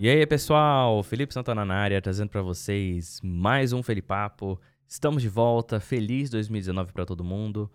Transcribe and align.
E 0.00 0.08
aí, 0.08 0.24
pessoal, 0.26 1.02
Felipe 1.02 1.34
Santana 1.34 1.64
na 1.64 1.74
área, 1.74 2.00
trazendo 2.00 2.30
para 2.30 2.40
vocês 2.40 3.20
mais 3.20 3.72
um 3.72 3.82
Felipapo. 3.82 4.58
Estamos 4.86 5.20
de 5.20 5.28
volta, 5.28 5.80
feliz 5.80 6.30
2019 6.30 6.92
para 6.92 7.04
todo 7.04 7.22
mundo. 7.22 7.70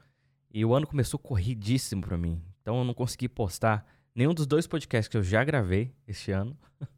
E 0.51 0.63
o 0.63 0.73
ano 0.73 0.87
começou 0.87 1.19
corridíssimo 1.19 2.01
para 2.01 2.17
mim, 2.17 2.41
então 2.61 2.79
eu 2.79 2.83
não 2.85 2.93
consegui 2.93 3.27
postar 3.27 3.85
nenhum 4.15 4.33
dos 4.33 4.47
dois 4.47 4.65
podcasts 4.65 5.09
que 5.09 5.17
eu 5.17 5.21
já 5.21 5.43
gravei 5.43 5.93
este 6.07 6.31
ano. 6.31 6.57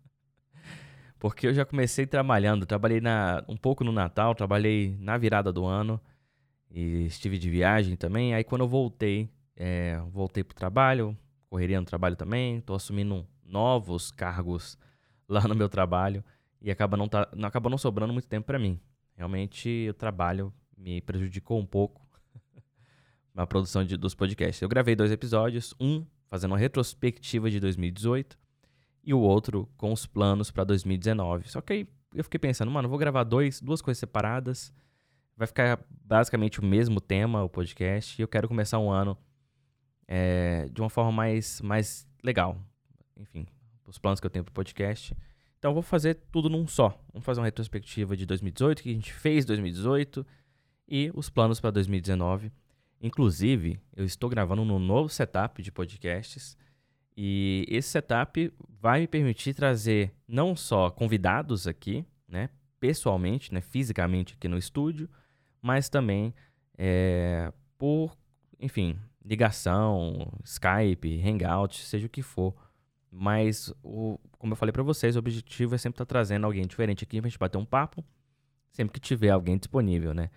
Porque 1.26 1.48
eu 1.48 1.54
já 1.56 1.66
comecei 1.66 2.06
trabalhando, 2.06 2.68
trabalhei 2.68 3.02
na, 3.02 3.44
um 3.48 3.58
pouco 3.58 3.84
no 3.84 3.92
Natal, 3.92 4.36
trabalhei 4.36 4.96
na 5.00 5.18
virada 5.18 5.52
do 5.52 5.66
ano 5.66 6.00
e 6.70 7.08
estive 7.08 7.40
de 7.40 7.50
viagem 7.50 7.96
também. 7.96 8.36
Aí 8.36 8.44
quando 8.44 8.62
eu 8.62 8.68
voltei, 8.68 9.28
é, 9.56 10.00
voltei 10.12 10.44
pro 10.44 10.54
trabalho, 10.54 11.18
correria 11.50 11.80
no 11.80 11.86
trabalho 11.88 12.16
também, 12.16 12.58
estou 12.58 12.76
assumindo 12.76 13.28
novos 13.44 14.12
cargos 14.12 14.78
lá 15.28 15.48
no 15.48 15.56
meu 15.56 15.68
trabalho 15.68 16.24
e 16.62 16.70
acaba 16.70 16.96
não, 16.96 17.08
tá, 17.08 17.28
não, 17.36 17.48
acaba 17.48 17.72
não 17.72 17.78
sobrando 17.80 18.14
muito 18.14 18.28
tempo 18.28 18.46
para 18.46 18.60
mim. 18.60 18.80
Realmente 19.16 19.88
o 19.90 19.96
trabalho 19.96 20.54
me 20.78 21.02
prejudicou 21.02 21.60
um 21.60 21.66
pouco 21.66 22.08
na 23.34 23.48
produção 23.48 23.84
de, 23.84 23.98
dos 23.98 24.14
podcasts. 24.14 24.62
Eu 24.62 24.70
gravei 24.70 24.96
dois 24.96 25.12
episódios, 25.12 25.74
um 25.80 26.06
fazendo 26.30 26.52
uma 26.52 26.60
retrospectiva 26.60 27.50
de 27.50 27.60
2018 27.60 28.45
e 29.06 29.14
o 29.14 29.20
outro 29.20 29.70
com 29.78 29.94
os 29.94 30.06
planos 30.06 30.50
para 30.50 30.64
2019. 30.64 31.50
Só 31.50 31.62
que 31.62 31.74
aí 31.74 31.88
eu 32.14 32.24
fiquei 32.24 32.40
pensando, 32.40 32.72
mano, 32.72 32.90
vou 32.90 32.98
gravar 32.98 33.24
dois, 33.24 33.62
duas 33.62 33.82
coisas 33.82 34.00
separadas. 34.00 34.74
Vai 35.38 35.48
ficar 35.48 35.80
basicamente 35.90 36.60
o 36.60 36.66
mesmo 36.66 37.00
tema, 37.00 37.44
o 37.44 37.50
podcast, 37.50 38.20
e 38.20 38.24
eu 38.24 38.28
quero 38.28 38.48
começar 38.48 38.80
um 38.80 38.90
ano 38.90 39.18
é, 40.08 40.68
de 40.72 40.82
uma 40.82 40.90
forma 40.90 41.12
mais, 41.12 41.62
mais 41.62 42.08
legal. 42.24 42.58
Enfim, 43.18 43.46
os 43.86 43.98
planos 43.98 44.20
que 44.20 44.26
eu 44.26 44.30
tenho 44.30 44.46
pro 44.46 44.54
podcast. 44.54 45.16
Então 45.60 45.74
vou 45.74 45.84
fazer 45.84 46.16
tudo 46.32 46.50
num 46.50 46.68
só. 46.68 46.98
Vamos 47.12 47.26
fazer 47.26 47.42
uma 47.42 47.48
retrospectiva 47.48 48.16
de 48.16 48.26
2018, 48.26 48.84
que 48.84 48.90
a 48.90 48.94
gente 48.94 49.14
fez 49.14 49.44
em 49.44 49.48
2018 49.48 50.26
e 50.88 51.12
os 51.14 51.30
planos 51.30 51.60
para 51.60 51.72
2019. 51.72 52.52
Inclusive, 53.02 53.80
eu 53.96 54.06
estou 54.06 54.30
gravando 54.30 54.62
um 54.62 54.80
novo 54.80 55.10
setup 55.10 55.62
de 55.62 55.72
podcasts 55.72 56.58
e 57.18 57.66
esse 57.70 57.90
setup 57.90 58.52
vai 58.82 59.02
me 59.02 59.08
permitir 59.08 59.54
trazer 59.54 60.14
não 60.28 60.56
só 60.56 60.90
convidados 60.90 61.68
aqui, 61.68 62.06
né, 62.28 62.50
pessoalmente, 62.80 63.54
né, 63.54 63.62
fisicamente 63.62 64.34
aqui 64.34 64.48
no 64.48 64.58
estúdio, 64.58 65.10
mas 65.62 65.90
também 65.90 66.34
é, 66.78 67.52
por, 67.78 68.16
enfim, 68.60 68.98
ligação, 69.24 70.32
Skype, 70.44 71.22
Hangout, 71.26 71.84
seja 71.84 72.06
o 72.06 72.10
que 72.10 72.22
for. 72.22 72.54
Mas, 73.10 73.74
o, 73.82 74.20
como 74.38 74.54
eu 74.54 74.58
falei 74.58 74.74
para 74.74 74.84
vocês, 74.84 75.16
o 75.16 75.20
objetivo 75.20 75.74
é 75.74 75.78
sempre 75.78 75.96
estar 75.96 76.06
tá 76.06 76.10
trazendo 76.10 76.46
alguém 76.46 76.68
diferente 76.68 77.06
aqui 77.06 77.22
pra 77.22 77.30
gente 77.30 77.40
bater 77.40 77.58
um 77.58 77.66
papo, 77.66 78.04
sempre 78.72 78.94
que 78.94 79.00
tiver 79.00 79.30
alguém 79.30 79.58
disponível, 79.58 80.14
né? 80.14 80.30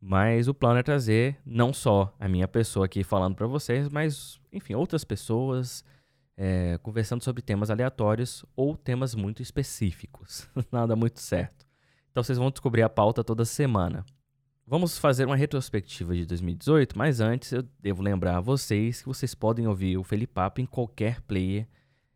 Mas 0.00 0.48
o 0.48 0.54
plano 0.54 0.78
é 0.78 0.82
trazer 0.82 1.38
não 1.44 1.72
só 1.72 2.14
a 2.18 2.28
minha 2.28 2.46
pessoa 2.46 2.86
aqui 2.86 3.02
falando 3.02 3.36
para 3.36 3.46
vocês, 3.46 3.88
mas, 3.88 4.40
enfim, 4.52 4.74
outras 4.74 5.04
pessoas 5.04 5.84
é, 6.40 6.78
conversando 6.78 7.24
sobre 7.24 7.42
temas 7.42 7.68
aleatórios 7.68 8.44
ou 8.54 8.76
temas 8.76 9.12
muito 9.12 9.42
específicos. 9.42 10.48
Nada 10.70 10.94
muito 10.94 11.18
certo. 11.18 11.66
Então 12.12 12.22
vocês 12.22 12.38
vão 12.38 12.48
descobrir 12.48 12.82
a 12.82 12.88
pauta 12.88 13.24
toda 13.24 13.44
semana. 13.44 14.06
Vamos 14.64 14.96
fazer 14.96 15.24
uma 15.24 15.34
retrospectiva 15.34 16.14
de 16.14 16.24
2018, 16.24 16.96
mas 16.96 17.20
antes 17.20 17.50
eu 17.50 17.64
devo 17.80 18.02
lembrar 18.02 18.36
a 18.36 18.40
vocês 18.40 19.02
que 19.02 19.08
vocês 19.08 19.34
podem 19.34 19.66
ouvir 19.66 19.96
o 19.96 20.04
Felipapo 20.04 20.60
em 20.60 20.66
qualquer 20.66 21.20
player 21.22 21.66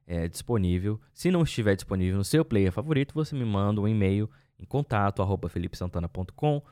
é, 0.06 0.28
disponível. 0.28 1.00
Se 1.12 1.30
não 1.30 1.42
estiver 1.42 1.74
disponível 1.74 2.16
no 2.16 2.24
seu 2.24 2.44
player 2.44 2.70
favorito, 2.70 3.14
você 3.14 3.34
me 3.34 3.44
manda 3.44 3.80
um 3.80 3.88
e-mail 3.88 4.30
em 4.56 4.64
contato 4.64 5.20
arroba 5.20 5.48
felipesantana.com.br, 5.48 6.62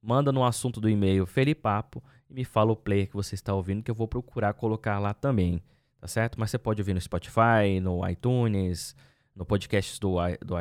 manda 0.00 0.32
no 0.32 0.44
assunto 0.44 0.80
do 0.80 0.88
e-mail 0.88 1.26
Felipapo 1.26 2.02
e 2.30 2.32
me 2.32 2.44
fala 2.44 2.72
o 2.72 2.76
player 2.76 3.08
que 3.08 3.14
você 3.14 3.34
está 3.34 3.52
ouvindo 3.52 3.82
que 3.82 3.90
eu 3.90 3.94
vou 3.94 4.08
procurar 4.08 4.54
colocar 4.54 4.98
lá 4.98 5.12
também, 5.12 5.60
tá 6.06 6.08
certo? 6.08 6.38
Mas 6.38 6.52
você 6.52 6.58
pode 6.58 6.80
ouvir 6.80 6.94
no 6.94 7.00
Spotify, 7.00 7.80
no 7.82 8.08
iTunes, 8.08 8.94
no 9.34 9.44
podcast 9.44 9.98
do, 9.98 10.16
do 10.44 10.54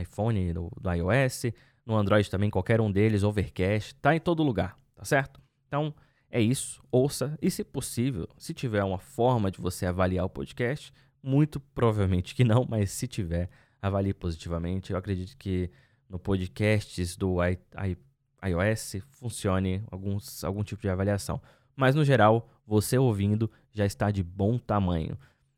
iPhone, 0.00 0.52
do, 0.52 0.70
do 0.80 0.92
iOS, 0.92 1.46
no 1.84 1.96
Android 1.96 2.30
também, 2.30 2.48
qualquer 2.48 2.80
um 2.80 2.90
deles, 2.90 3.24
Overcast, 3.24 3.96
tá 3.96 4.14
em 4.14 4.20
todo 4.20 4.44
lugar, 4.44 4.76
tá 4.94 5.04
certo? 5.04 5.40
Então, 5.66 5.92
é 6.30 6.40
isso, 6.40 6.80
ouça 6.90 7.36
e, 7.42 7.50
se 7.50 7.64
possível, 7.64 8.28
se 8.38 8.54
tiver 8.54 8.84
uma 8.84 8.98
forma 8.98 9.50
de 9.50 9.60
você 9.60 9.84
avaliar 9.84 10.24
o 10.24 10.30
podcast, 10.30 10.92
muito 11.20 11.58
provavelmente 11.58 12.32
que 12.32 12.44
não, 12.44 12.64
mas 12.64 12.92
se 12.92 13.08
tiver, 13.08 13.50
avalie 13.82 14.14
positivamente. 14.14 14.92
Eu 14.92 14.96
acredito 14.96 15.36
que 15.36 15.68
no 16.08 16.18
podcasts 16.18 17.16
do 17.16 17.38
iOS 17.42 19.02
funcione 19.10 19.82
alguns, 19.90 20.44
algum 20.44 20.62
tipo 20.62 20.80
de 20.80 20.88
avaliação. 20.88 21.42
Mas 21.76 21.94
no 21.94 22.04
geral, 22.04 22.48
você 22.66 22.98
ouvindo 22.98 23.48
já 23.72 23.86
está 23.86 24.10
de 24.10 24.22
bom 24.22 24.58
tamanho. 24.58 25.16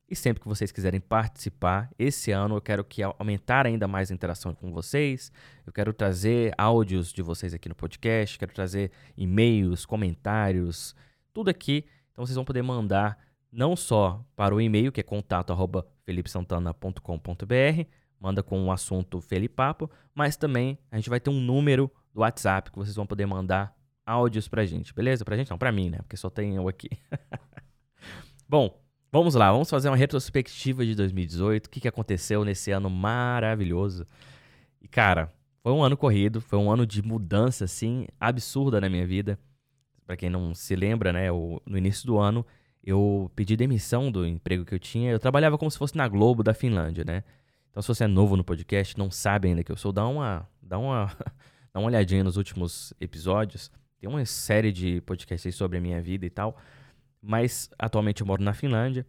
E 0.08 0.14
sempre 0.14 0.40
que 0.42 0.48
vocês 0.48 0.70
quiserem 0.70 1.00
participar, 1.00 1.90
esse 1.98 2.30
ano 2.30 2.56
eu 2.56 2.60
quero 2.60 2.84
que 2.84 3.02
aumentar 3.02 3.66
ainda 3.66 3.88
mais 3.88 4.10
a 4.10 4.14
interação 4.14 4.54
com 4.54 4.70
vocês. 4.70 5.32
Eu 5.66 5.72
quero 5.72 5.94
trazer 5.94 6.52
áudios 6.58 7.10
de 7.12 7.22
vocês 7.22 7.54
aqui 7.54 7.68
no 7.68 7.74
podcast, 7.74 8.38
quero 8.38 8.52
trazer 8.52 8.92
e-mails, 9.16 9.86
comentários, 9.86 10.94
tudo 11.32 11.48
aqui. 11.48 11.86
Então 12.12 12.24
vocês 12.24 12.36
vão 12.36 12.44
poder 12.44 12.62
mandar 12.62 13.18
não 13.50 13.74
só 13.74 14.24
para 14.36 14.54
o 14.54 14.60
e-mail 14.60 14.92
que 14.92 15.00
é 15.00 15.02
contato@felipesantana.com.br, 15.02 17.88
manda 18.20 18.42
com 18.42 18.64
o 18.64 18.72
assunto 18.72 19.20
Felipapo, 19.20 19.90
mas 20.14 20.36
também 20.36 20.78
a 20.90 20.96
gente 20.96 21.08
vai 21.08 21.18
ter 21.18 21.30
um 21.30 21.40
número 21.40 21.90
do 22.12 22.20
WhatsApp 22.20 22.70
que 22.70 22.78
vocês 22.78 22.94
vão 22.94 23.06
poder 23.06 23.24
mandar 23.26 23.74
áudios 24.06 24.48
pra 24.48 24.64
gente, 24.64 24.94
beleza? 24.94 25.24
Pra 25.24 25.36
gente 25.36 25.50
não, 25.50 25.58
pra 25.58 25.72
mim, 25.72 25.90
né? 25.90 25.98
Porque 25.98 26.16
só 26.16 26.30
tem 26.30 26.56
eu 26.56 26.68
aqui. 26.68 26.90
Bom, 28.48 28.84
Vamos 29.14 29.36
lá, 29.36 29.52
vamos 29.52 29.70
fazer 29.70 29.88
uma 29.88 29.96
retrospectiva 29.96 30.84
de 30.84 30.92
2018. 30.96 31.66
O 31.66 31.70
que, 31.70 31.78
que 31.78 31.86
aconteceu 31.86 32.44
nesse 32.44 32.72
ano 32.72 32.90
maravilhoso? 32.90 34.04
E, 34.82 34.88
cara, 34.88 35.32
foi 35.62 35.70
um 35.70 35.84
ano 35.84 35.96
corrido, 35.96 36.40
foi 36.40 36.58
um 36.58 36.68
ano 36.68 36.84
de 36.84 37.00
mudança, 37.00 37.64
assim, 37.64 38.08
absurda 38.18 38.80
na 38.80 38.88
minha 38.88 39.06
vida. 39.06 39.38
Para 40.04 40.16
quem 40.16 40.28
não 40.28 40.52
se 40.52 40.74
lembra, 40.74 41.12
né, 41.12 41.28
eu, 41.28 41.62
no 41.64 41.78
início 41.78 42.04
do 42.08 42.18
ano, 42.18 42.44
eu 42.82 43.30
pedi 43.36 43.56
demissão 43.56 44.10
do 44.10 44.26
emprego 44.26 44.64
que 44.64 44.74
eu 44.74 44.80
tinha. 44.80 45.12
Eu 45.12 45.20
trabalhava 45.20 45.56
como 45.56 45.70
se 45.70 45.78
fosse 45.78 45.96
na 45.96 46.08
Globo 46.08 46.42
da 46.42 46.52
Finlândia, 46.52 47.04
né? 47.06 47.22
Então, 47.70 47.80
se 47.80 47.86
você 47.86 48.02
é 48.02 48.08
novo 48.08 48.36
no 48.36 48.42
podcast, 48.42 48.98
não 48.98 49.12
sabe 49.12 49.46
ainda 49.46 49.62
que 49.62 49.70
eu 49.70 49.76
sou, 49.76 49.92
dá 49.92 50.08
uma, 50.08 50.44
dá 50.60 50.76
uma, 50.76 51.06
dá 51.72 51.78
uma 51.78 51.86
olhadinha 51.86 52.24
nos 52.24 52.36
últimos 52.36 52.92
episódios. 53.00 53.70
Tem 54.04 54.10
uma 54.10 54.26
série 54.26 54.70
de 54.70 55.00
podcasts 55.00 55.54
sobre 55.54 55.78
a 55.78 55.80
minha 55.80 55.98
vida 55.98 56.26
e 56.26 56.28
tal. 56.28 56.58
Mas 57.22 57.70
atualmente 57.78 58.20
eu 58.20 58.26
moro 58.26 58.42
na 58.42 58.52
Finlândia. 58.52 59.06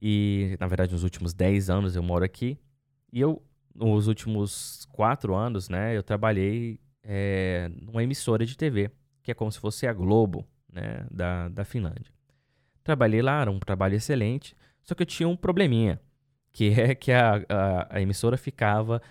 E, 0.00 0.56
na 0.58 0.66
verdade, 0.66 0.92
nos 0.92 1.04
últimos 1.04 1.34
10 1.34 1.68
anos 1.68 1.94
eu 1.94 2.02
moro 2.02 2.24
aqui. 2.24 2.58
E 3.12 3.20
eu, 3.20 3.42
nos 3.74 4.08
últimos 4.08 4.86
4 4.92 5.34
anos, 5.34 5.68
né, 5.68 5.94
eu 5.94 6.02
trabalhei 6.02 6.80
é, 7.02 7.70
numa 7.82 8.02
emissora 8.02 8.46
de 8.46 8.56
TV, 8.56 8.90
que 9.22 9.30
é 9.30 9.34
como 9.34 9.52
se 9.52 9.60
fosse 9.60 9.86
a 9.86 9.92
Globo, 9.92 10.48
né, 10.72 11.06
da, 11.10 11.50
da 11.50 11.64
Finlândia. 11.66 12.10
Trabalhei 12.82 13.20
lá, 13.20 13.42
era 13.42 13.50
um 13.50 13.60
trabalho 13.60 13.94
excelente, 13.94 14.56
só 14.84 14.94
que 14.94 15.02
eu 15.02 15.06
tinha 15.06 15.28
um 15.28 15.36
probleminha, 15.36 16.00
que 16.50 16.70
é 16.80 16.94
que 16.94 17.12
a, 17.12 17.44
a, 17.46 17.96
a 17.96 18.00
emissora 18.00 18.38
ficava 18.38 19.02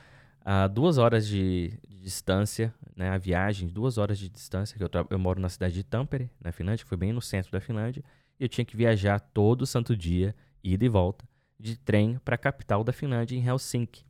a 0.44 0.68
duas 0.68 0.97
horas 0.97 1.28
de, 1.28 1.80
de, 1.88 2.01
distância, 2.01 2.74
né, 2.95 3.10
a 3.10 3.18
viagem, 3.18 3.68
duas 3.68 3.98
horas 3.98 4.18
de 4.18 4.30
distância, 4.30 4.78
que 4.78 4.84
eu, 4.84 4.90
eu 5.10 5.19
moro 5.19 5.40
na 5.40 5.50
cidade 5.50 5.74
de 5.74 5.84
Tampere, 5.84 6.30
na 6.40 6.51
Finlândia, 6.51 6.84
que 6.84 6.90
foi 6.90 6.98
bem 6.98 7.12
no 7.12 7.22
centro 7.22 7.51
da 7.51 7.60
Finlândia, 7.60 8.04
eu 8.40 8.48
tinha 8.48 8.66
que 8.66 8.75
viajar 8.75 9.19
todo 9.19 9.66
santo 9.66 9.95
dia, 9.95 10.36
ida 10.63 10.84
e 10.86 10.90
volta, 10.90 11.25
de 11.60 11.78
trem 11.78 12.19
para 12.24 12.36
a 12.36 12.38
capital 12.38 12.84
da 12.84 12.92
Finlândia, 12.92 13.36
em 13.36 13.45
Helsinki. 13.45 14.06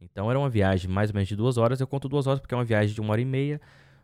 Então 0.00 0.30
era 0.30 0.38
uma 0.38 0.50
viagem 0.50 0.90
mais 0.90 1.10
ou 1.10 1.14
menos 1.14 1.28
de 1.28 1.36
duas 1.36 1.56
horas. 1.56 1.80
Eu 1.80 1.86
conto 1.86 2.08
duas 2.08 2.26
horas 2.26 2.40
porque 2.40 2.54
é 2.54 2.56
uma 2.56 2.64
viagem 2.64 2.94
de 2.94 3.00
uma 3.00 3.12
hora 3.12 3.20
e 3.20 3.24
meia, 3.24 3.60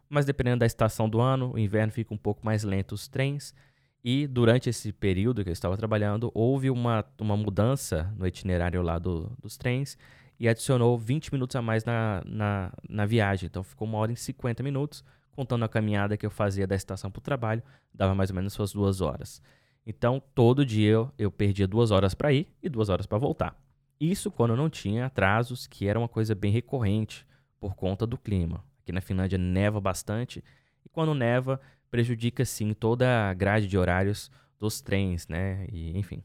mas 0.08 0.24
dependendo 0.24 0.58
da 0.58 0.66
estação 0.66 1.08
do 1.08 1.20
ano, 1.20 1.52
o 1.54 1.58
inverno 1.58 1.92
fica 1.92 2.12
um 2.12 2.18
pouco 2.18 2.44
mais 2.44 2.64
lento 2.64 2.92
os 2.92 3.06
trens. 3.08 3.54
E 4.02 4.26
durante 4.26 4.68
esse 4.68 4.92
período 4.92 5.44
que 5.44 5.50
eu 5.50 5.52
estava 5.52 5.76
trabalhando, 5.76 6.30
houve 6.34 6.70
uma, 6.70 7.04
uma 7.20 7.36
mudança 7.36 8.12
no 8.16 8.26
itinerário 8.26 8.80
lá 8.80 8.98
do, 8.98 9.30
dos 9.40 9.58
trens 9.58 9.98
e 10.40 10.48
adicionou 10.48 10.96
20 10.98 11.32
minutos 11.34 11.54
a 11.54 11.60
mais 11.60 11.84
na, 11.84 12.22
na, 12.24 12.72
na 12.88 13.04
viagem. 13.04 13.46
Então 13.46 13.62
ficou 13.62 13.86
uma 13.86 13.98
hora 13.98 14.10
e 14.10 14.16
50 14.16 14.62
minutos, 14.62 15.04
contando 15.30 15.66
a 15.66 15.68
caminhada 15.68 16.16
que 16.16 16.24
eu 16.24 16.30
fazia 16.30 16.66
da 16.66 16.74
estação 16.74 17.10
para 17.10 17.20
o 17.20 17.22
trabalho, 17.22 17.62
dava 17.92 18.14
mais 18.14 18.30
ou 18.30 18.36
menos 18.36 18.54
suas 18.54 18.72
duas 18.72 19.02
horas. 19.02 19.42
Então, 19.86 20.22
todo 20.34 20.64
dia 20.64 20.90
eu, 20.90 21.12
eu 21.18 21.30
perdia 21.30 21.66
duas 21.66 21.90
horas 21.90 22.14
para 22.14 22.32
ir 22.32 22.48
e 22.62 22.68
duas 22.68 22.88
horas 22.88 23.06
para 23.06 23.18
voltar. 23.18 23.60
Isso 24.00 24.30
quando 24.30 24.56
não 24.56 24.70
tinha 24.70 25.06
atrasos, 25.06 25.66
que 25.66 25.86
era 25.86 25.98
uma 25.98 26.08
coisa 26.08 26.34
bem 26.34 26.50
recorrente, 26.50 27.26
por 27.58 27.74
conta 27.74 28.06
do 28.06 28.16
clima. 28.16 28.64
Aqui 28.82 28.92
na 28.92 29.02
Finlândia 29.02 29.36
neva 29.36 29.78
bastante 29.78 30.42
e 30.84 30.88
quando 30.88 31.14
neva 31.14 31.60
prejudica 31.90 32.44
sim 32.46 32.72
toda 32.72 33.28
a 33.28 33.34
grade 33.34 33.66
de 33.66 33.76
horários 33.76 34.30
dos 34.58 34.80
trens, 34.80 35.28
né? 35.28 35.66
E, 35.70 35.98
enfim. 35.98 36.22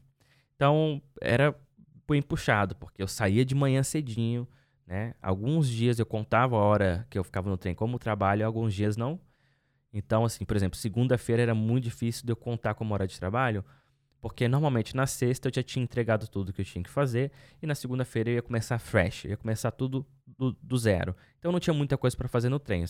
Então 0.54 1.02
era 1.20 1.54
bem 2.08 2.22
puxado, 2.22 2.74
porque 2.76 3.02
eu 3.02 3.08
saía 3.08 3.44
de 3.44 3.54
manhã 3.54 3.82
cedinho, 3.82 4.46
né? 4.86 5.14
Alguns 5.20 5.68
dias 5.68 5.98
eu 5.98 6.06
contava 6.06 6.56
a 6.56 6.60
hora 6.60 7.06
que 7.10 7.18
eu 7.18 7.24
ficava 7.24 7.50
no 7.50 7.56
trem 7.56 7.74
como 7.74 7.98
trabalho, 7.98 8.46
alguns 8.46 8.72
dias 8.72 8.96
não. 8.96 9.20
Então, 9.92 10.24
assim, 10.24 10.44
por 10.44 10.56
exemplo, 10.56 10.78
segunda-feira 10.78 11.42
era 11.42 11.54
muito 11.54 11.84
difícil 11.84 12.24
de 12.24 12.32
eu 12.32 12.36
contar 12.36 12.74
como 12.74 12.92
hora 12.94 13.06
de 13.06 13.18
trabalho, 13.18 13.64
porque 14.20 14.48
normalmente 14.48 14.94
na 14.94 15.06
sexta 15.06 15.48
eu 15.48 15.52
já 15.54 15.62
tinha 15.62 15.82
entregado 15.82 16.28
tudo 16.28 16.52
que 16.52 16.60
eu 16.60 16.64
tinha 16.64 16.82
que 16.82 16.90
fazer 16.90 17.30
e 17.62 17.66
na 17.66 17.74
segunda-feira 17.74 18.30
eu 18.30 18.34
ia 18.34 18.42
começar 18.42 18.78
fresh, 18.78 19.24
ia 19.24 19.36
começar 19.36 19.70
tudo 19.70 20.06
do, 20.26 20.52
do 20.62 20.76
zero. 20.76 21.14
Então 21.38 21.50
não 21.50 21.60
tinha 21.60 21.74
muita 21.74 21.96
coisa 21.96 22.16
para 22.16 22.28
fazer 22.28 22.48
no 22.48 22.58
trem. 22.58 22.84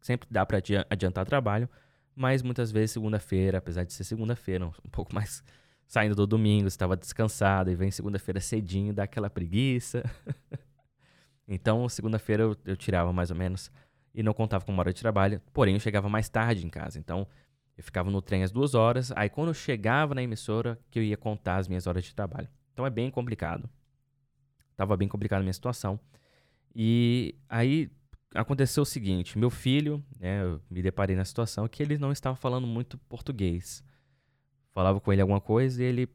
Sempre 0.00 0.28
dá 0.30 0.44
para 0.44 0.60
adiantar 0.88 1.26
trabalho, 1.26 1.68
mas 2.14 2.42
muitas 2.42 2.72
vezes 2.72 2.92
segunda-feira, 2.92 3.58
apesar 3.58 3.84
de 3.84 3.92
ser 3.92 4.04
segunda-feira, 4.04 4.66
um 4.66 4.90
pouco 4.90 5.12
mais 5.14 5.44
saindo 5.90 6.14
do 6.14 6.24
domingo, 6.24 6.68
estava 6.68 6.96
descansado 6.96 7.68
e 7.68 7.74
vem 7.74 7.90
segunda-feira 7.90 8.40
cedinho, 8.40 8.94
dá 8.94 9.02
aquela 9.02 9.28
preguiça. 9.28 10.04
então, 11.48 11.88
segunda-feira 11.88 12.44
eu, 12.44 12.56
eu, 12.64 12.76
tirava 12.76 13.12
mais 13.12 13.32
ou 13.32 13.36
menos 13.36 13.72
e 14.14 14.22
não 14.22 14.32
contava 14.32 14.64
com 14.64 14.70
uma 14.70 14.82
hora 14.82 14.92
de 14.92 15.00
trabalho, 15.00 15.42
porém 15.52 15.74
eu 15.74 15.80
chegava 15.80 16.08
mais 16.08 16.28
tarde 16.28 16.64
em 16.64 16.70
casa. 16.70 16.96
Então, 16.96 17.26
eu 17.76 17.82
ficava 17.82 18.08
no 18.08 18.22
trem 18.22 18.44
às 18.44 18.52
duas 18.52 18.76
horas, 18.76 19.10
aí 19.16 19.28
quando 19.28 19.48
eu 19.48 19.54
chegava 19.54 20.14
na 20.14 20.22
emissora, 20.22 20.78
que 20.92 21.00
eu 21.00 21.02
ia 21.02 21.16
contar 21.16 21.56
as 21.56 21.66
minhas 21.66 21.88
horas 21.88 22.04
de 22.04 22.14
trabalho. 22.14 22.46
Então 22.72 22.86
é 22.86 22.90
bem 22.90 23.10
complicado. 23.10 23.68
Tava 24.76 24.96
bem 24.96 25.08
complicada 25.08 25.40
a 25.40 25.42
minha 25.42 25.52
situação. 25.52 25.98
E 26.72 27.34
aí 27.48 27.90
aconteceu 28.32 28.84
o 28.84 28.86
seguinte: 28.86 29.36
meu 29.36 29.50
filho, 29.50 30.04
né, 30.20 30.44
eu 30.44 30.62
me 30.70 30.82
deparei 30.82 31.16
na 31.16 31.24
situação 31.24 31.66
que 31.66 31.82
ele 31.82 31.98
não 31.98 32.12
estava 32.12 32.36
falando 32.36 32.64
muito 32.64 32.96
português. 32.96 33.82
Falava 34.72 35.00
com 35.00 35.12
ele 35.12 35.22
alguma 35.22 35.40
coisa 35.40 35.82
e 35.82 35.86
ele 35.86 36.08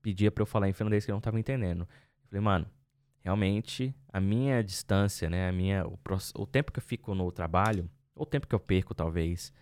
pedia 0.00 0.30
para 0.30 0.42
eu 0.42 0.46
falar 0.46 0.68
em 0.68 0.72
finlandês 0.72 1.04
que 1.04 1.10
eu 1.10 1.14
não 1.14 1.18
estava 1.18 1.38
entendendo. 1.38 1.82
Eu 1.82 2.28
falei, 2.28 2.40
mano, 2.40 2.66
realmente 3.20 3.94
a 4.12 4.20
minha 4.20 4.62
distância, 4.62 5.30
né, 5.30 5.48
a 5.48 5.52
minha, 5.52 5.86
o, 5.86 5.98
o 6.36 6.46
tempo 6.46 6.72
que 6.72 6.78
eu 6.78 6.82
fico 6.82 7.14
no 7.14 7.30
trabalho, 7.30 7.88
ou 8.14 8.24
o 8.24 8.26
tempo 8.26 8.46
que 8.46 8.54
eu 8.54 8.60
perco 8.60 8.94
talvez 8.94 9.52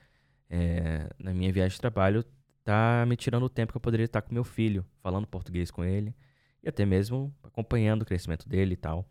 é, 0.48 1.08
na 1.18 1.32
minha 1.32 1.52
viagem 1.52 1.74
de 1.74 1.80
trabalho, 1.80 2.24
tá 2.64 3.04
me 3.06 3.16
tirando 3.16 3.44
o 3.44 3.48
tempo 3.48 3.72
que 3.72 3.76
eu 3.76 3.80
poderia 3.80 4.04
estar 4.04 4.22
com 4.22 4.34
meu 4.34 4.44
filho, 4.44 4.84
falando 5.02 5.26
português 5.26 5.70
com 5.70 5.84
ele 5.84 6.14
e 6.62 6.68
até 6.68 6.84
mesmo 6.84 7.34
acompanhando 7.42 8.02
o 8.02 8.06
crescimento 8.06 8.48
dele 8.48 8.74
e 8.74 8.76
tal. 8.76 9.08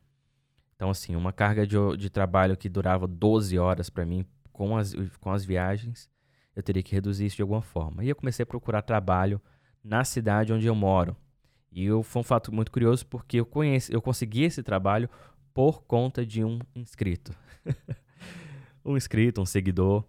Então, 0.75 0.89
assim, 0.89 1.15
uma 1.15 1.33
carga 1.33 1.67
de, 1.67 1.75
de 1.97 2.09
trabalho 2.09 2.55
que 2.55 2.69
durava 2.69 3.07
12 3.07 3.57
horas 3.57 3.89
para 3.89 4.05
mim 4.05 4.25
com 4.51 4.77
as, 4.77 4.93
com 5.19 5.31
as 5.31 5.43
viagens, 5.43 6.09
eu 6.55 6.63
teria 6.63 6.83
que 6.83 6.93
reduzir 6.93 7.25
isso 7.25 7.35
de 7.35 7.41
alguma 7.41 7.61
forma. 7.61 8.03
E 8.03 8.09
eu 8.09 8.15
comecei 8.15 8.43
a 8.43 8.45
procurar 8.45 8.81
trabalho 8.81 9.41
na 9.83 10.03
cidade 10.03 10.51
onde 10.53 10.67
eu 10.67 10.75
moro. 10.75 11.15
E 11.71 11.85
eu, 11.85 12.03
foi 12.03 12.21
um 12.21 12.23
fato 12.23 12.53
muito 12.53 12.71
curioso 12.71 13.05
porque 13.05 13.37
eu, 13.39 13.45
conheci, 13.45 13.93
eu 13.93 14.01
consegui 14.01 14.43
esse 14.43 14.63
trabalho 14.63 15.09
por 15.53 15.83
conta 15.83 16.25
de 16.25 16.43
um 16.43 16.59
inscrito. 16.75 17.33
um 18.83 18.97
inscrito, 18.97 19.41
um 19.41 19.45
seguidor. 19.45 20.03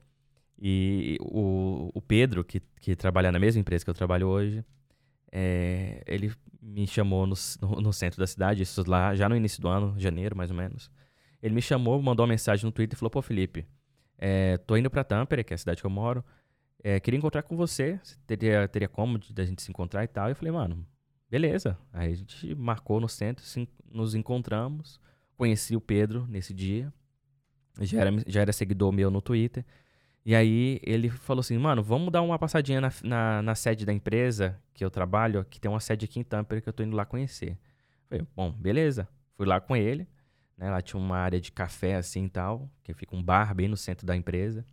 E 0.59 1.17
o, 1.21 1.91
o 1.95 2.03
Pedro, 2.03 2.45
que, 2.45 2.61
que 2.81 2.95
trabalha 2.95 3.33
na 3.33 3.39
mesma 3.39 3.61
empresa 3.61 3.85
que 3.85 3.91
eu 3.91 3.95
trabalho 3.95 4.29
hoje, 4.29 4.65
é, 5.33 6.03
ele 6.07 6.33
me 6.61 6.87
chamou 6.87 7.27
no, 7.27 7.35
no, 7.63 7.81
no, 7.81 7.93
centro 7.93 8.19
da 8.19 8.27
cidade, 8.27 8.63
isso 8.63 8.83
lá 8.87 9.15
já 9.15 9.29
no 9.29 9.37
início 9.37 9.61
do 9.63 9.69
ano, 9.69 9.95
janeiro 9.99 10.37
mais 10.37 10.51
ou 10.51 10.57
menos. 10.57 10.91
Ele 11.43 11.55
me 11.55 11.63
chamou, 11.63 12.01
mandou 12.03 12.25
uma 12.25 12.31
mensagem 12.31 12.67
no 12.67 12.73
Twitter 12.73 12.97
e 12.97 12.99
falou: 12.99 13.11
Pô, 13.11 13.23
Felipe, 13.23 13.67
é, 14.23 14.59
tô 14.59 14.77
indo 14.77 14.91
pra 14.91 15.03
Tampere, 15.03 15.43
que 15.43 15.55
é 15.55 15.57
a 15.57 15.59
cidade 15.59 15.81
que 15.81 15.87
eu 15.87 15.91
moro. 15.91 16.23
É, 16.85 17.01
queria 17.01 17.17
encontrar 17.17 17.43
com 17.43 17.57
você. 17.57 17.99
Teria, 18.27 18.69
teria 18.69 18.89
como 18.89 19.19
da 19.33 19.45
gente 19.47 19.63
se 19.63 19.71
encontrar 19.71 20.05
e 20.05 20.09
tal. 20.09 20.29
E 20.29 20.33
eu 20.33 20.37
falei, 20.37 20.53
mano, 20.53 20.87
beleza. 21.31 21.79
Aí 21.91 22.13
a 22.13 22.15
gente 22.15 22.55
marcou 22.55 23.01
no 23.01 23.09
centro, 23.09 23.43
se, 23.43 23.67
nos 23.91 24.15
encontramos. 24.15 25.01
Conheci 25.39 25.75
o 25.75 25.81
Pedro 25.81 26.27
nesse 26.29 26.53
dia. 26.53 26.93
Já 27.81 28.01
era, 28.01 28.11
já 28.27 28.41
era 28.43 28.53
seguidor 28.53 28.93
meu 28.93 29.11
no 29.11 29.23
Twitter. 29.23 29.65
E 30.23 30.35
aí 30.35 30.79
ele 30.83 31.09
falou 31.09 31.41
assim, 31.41 31.57
mano, 31.57 31.83
vamos 31.83 32.13
dar 32.13 32.21
uma 32.21 32.39
passadinha 32.39 32.79
na, 32.79 32.93
na, 33.03 33.43
na, 33.43 33.55
sede 33.55 33.87
da 33.87 33.93
empresa 33.93 34.61
que 34.75 34.85
eu 34.85 34.91
trabalho, 34.91 35.47
que 35.49 35.59
tem 35.59 35.71
uma 35.71 35.81
sede 35.81 36.05
aqui 36.05 36.21
em 36.21 36.23
Tampere 36.23 36.61
que 36.61 36.69
eu 36.69 36.75
tô 36.75 36.83
indo 36.83 36.95
lá 36.95 37.07
conhecer. 37.07 37.57
Falei, 38.07 38.27
bom, 38.37 38.53
beleza. 38.53 39.09
Fui 39.35 39.47
lá 39.47 39.63
com 39.63 39.75
ele, 39.75 40.07
né? 40.61 40.71
Lá 40.71 40.83
tinha 40.83 41.01
uma 41.01 41.17
área 41.17 41.41
de 41.41 41.51
café 41.51 41.97
assim 41.97 42.27
e 42.27 42.29
tal, 42.29 42.71
que 42.85 42.93
fica 42.93 43.17
um 43.17 43.23
bar 43.23 43.55
bem 43.55 43.67
no 43.67 43.79
centro 43.79 44.07
da 44.07 44.15
empresa. 44.15 44.65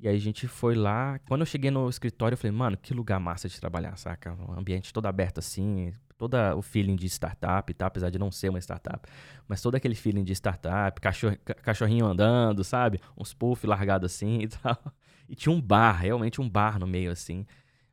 E 0.00 0.08
aí 0.08 0.16
a 0.16 0.20
gente 0.20 0.48
foi 0.48 0.74
lá. 0.74 1.20
Quando 1.28 1.42
eu 1.42 1.46
cheguei 1.46 1.70
no 1.70 1.88
escritório, 1.88 2.34
eu 2.34 2.38
falei, 2.38 2.56
mano, 2.56 2.76
que 2.76 2.92
lugar 2.92 3.20
massa 3.20 3.48
de 3.48 3.58
trabalhar, 3.60 3.96
saca? 3.96 4.34
Um 4.34 4.58
ambiente 4.58 4.92
todo 4.92 5.06
aberto 5.06 5.38
assim, 5.38 5.92
todo 6.16 6.36
o 6.56 6.62
feeling 6.62 6.96
de 6.96 7.06
startup, 7.06 7.72
tá? 7.74 7.86
Apesar 7.86 8.10
de 8.10 8.18
não 8.18 8.30
ser 8.32 8.48
uma 8.48 8.58
startup. 8.58 9.08
Mas 9.46 9.62
todo 9.62 9.76
aquele 9.76 9.94
feeling 9.94 10.24
de 10.24 10.32
startup, 10.32 11.00
cachorro, 11.00 11.36
cachorrinho 11.62 12.06
andando, 12.06 12.64
sabe? 12.64 13.00
Uns 13.16 13.32
puff 13.32 13.66
largados 13.66 14.12
assim 14.12 14.40
e 14.42 14.48
tal. 14.58 14.76
E 15.28 15.36
tinha 15.36 15.52
um 15.52 15.60
bar, 15.60 15.92
realmente 15.92 16.40
um 16.40 16.48
bar 16.48 16.78
no 16.78 16.86
meio, 16.86 17.10
assim, 17.12 17.46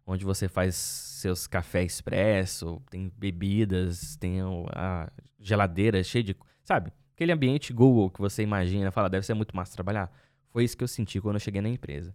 onde 0.07 0.25
você 0.25 0.47
faz 0.47 0.75
seus 0.75 1.47
café 1.47 1.83
expresso, 1.83 2.81
tem 2.89 3.11
bebidas, 3.15 4.15
tem 4.17 4.39
a 4.73 5.11
geladeira 5.39 6.03
cheia 6.03 6.23
de. 6.23 6.35
Sabe? 6.65 6.91
Aquele 7.13 7.31
ambiente 7.31 7.71
Google 7.71 8.09
que 8.09 8.19
você 8.19 8.43
imagina, 8.43 8.91
fala, 8.91 9.09
deve 9.09 9.25
ser 9.25 9.33
muito 9.33 9.55
massa 9.55 9.73
trabalhar. 9.73 10.11
Foi 10.49 10.65
isso 10.65 10.75
que 10.75 10.83
eu 10.83 10.87
senti 10.87 11.21
quando 11.21 11.35
eu 11.35 11.39
cheguei 11.39 11.61
na 11.61 11.69
empresa. 11.69 12.13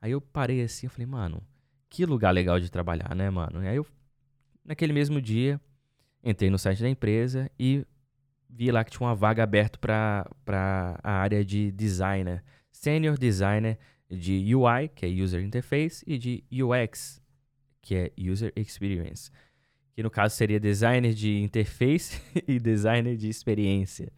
Aí 0.00 0.12
eu 0.12 0.20
parei 0.20 0.62
assim, 0.62 0.86
eu 0.86 0.90
falei, 0.90 1.06
mano, 1.06 1.42
que 1.90 2.06
lugar 2.06 2.30
legal 2.30 2.60
de 2.60 2.70
trabalhar, 2.70 3.16
né, 3.16 3.28
mano? 3.30 3.64
E 3.64 3.66
aí 3.66 3.76
eu 3.76 3.84
Naquele 4.68 4.92
mesmo 4.92 5.18
dia, 5.18 5.58
entrei 6.22 6.50
no 6.50 6.58
site 6.58 6.82
da 6.82 6.90
empresa 6.90 7.50
e 7.58 7.86
vi 8.50 8.70
lá 8.70 8.84
que 8.84 8.90
tinha 8.90 9.06
uma 9.06 9.14
vaga 9.14 9.42
aberta 9.42 9.78
para 9.78 11.00
a 11.02 11.10
área 11.10 11.42
de 11.42 11.72
designer, 11.72 12.44
senior 12.70 13.16
designer 13.16 13.78
de 14.10 14.54
UI, 14.54 14.90
que 14.94 15.06
é 15.06 15.08
User 15.08 15.42
Interface, 15.42 16.04
e 16.06 16.18
de 16.18 16.44
UX, 16.52 17.18
que 17.80 17.94
é 17.94 18.12
User 18.18 18.52
Experience, 18.54 19.30
que 19.98 20.02
no 20.04 20.10
caso 20.12 20.36
seria 20.36 20.60
designer 20.60 21.12
de 21.12 21.40
interface 21.42 22.22
e 22.46 22.60
designer 22.60 23.16
de 23.16 23.28
experiência. 23.28 24.12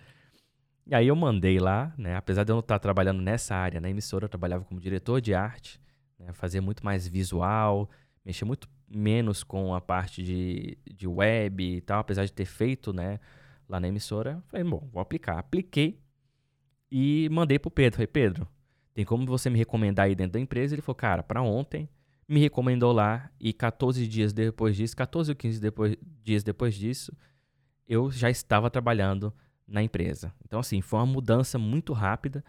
E 0.86 0.94
aí 0.94 1.08
eu 1.08 1.16
mandei 1.16 1.58
lá, 1.58 1.94
né, 1.96 2.16
apesar 2.16 2.44
de 2.44 2.52
eu 2.52 2.56
não 2.56 2.60
estar 2.60 2.78
trabalhando 2.78 3.22
nessa 3.22 3.54
área 3.54 3.80
na 3.80 3.88
emissora, 3.88 4.26
eu 4.26 4.28
trabalhava 4.28 4.62
como 4.62 4.78
diretor 4.78 5.22
de 5.22 5.32
arte, 5.32 5.80
né, 6.18 6.34
fazia 6.34 6.60
muito 6.60 6.84
mais 6.84 7.08
visual, 7.08 7.88
mexia 8.22 8.46
muito 8.46 8.68
menos 8.86 9.42
com 9.42 9.74
a 9.74 9.80
parte 9.80 10.22
de, 10.22 10.76
de 10.84 11.08
web 11.08 11.64
e 11.64 11.80
tal, 11.80 12.00
apesar 12.00 12.26
de 12.26 12.32
ter 12.34 12.44
feito, 12.44 12.92
né, 12.92 13.18
lá 13.66 13.80
na 13.80 13.88
emissora. 13.88 14.42
Falei, 14.48 14.62
bom, 14.62 14.86
vou 14.92 15.00
aplicar. 15.00 15.38
Apliquei 15.38 15.98
e 16.92 17.26
mandei 17.32 17.58
pro 17.58 17.70
Pedro. 17.70 17.96
Falei, 17.96 18.06
Pedro, 18.06 18.46
tem 18.92 19.06
como 19.06 19.24
você 19.24 19.48
me 19.48 19.58
recomendar 19.58 20.04
aí 20.04 20.14
dentro 20.14 20.34
da 20.34 20.40
empresa? 20.40 20.74
Ele 20.74 20.82
falou, 20.82 20.96
cara, 20.96 21.22
para 21.22 21.40
ontem, 21.40 21.88
me 22.30 22.38
recomendou 22.38 22.92
lá 22.92 23.28
e 23.40 23.52
14 23.52 24.06
dias 24.06 24.32
depois 24.32 24.76
disso, 24.76 24.96
14 24.96 25.32
ou 25.32 25.36
15 25.36 25.60
depois, 25.60 25.96
dias 26.22 26.44
depois 26.44 26.76
disso, 26.76 27.12
eu 27.88 28.08
já 28.08 28.30
estava 28.30 28.70
trabalhando 28.70 29.34
na 29.66 29.82
empresa. 29.82 30.32
Então, 30.46 30.60
assim, 30.60 30.80
foi 30.80 31.00
uma 31.00 31.06
mudança 31.06 31.58
muito 31.58 31.92
rápida 31.92 32.44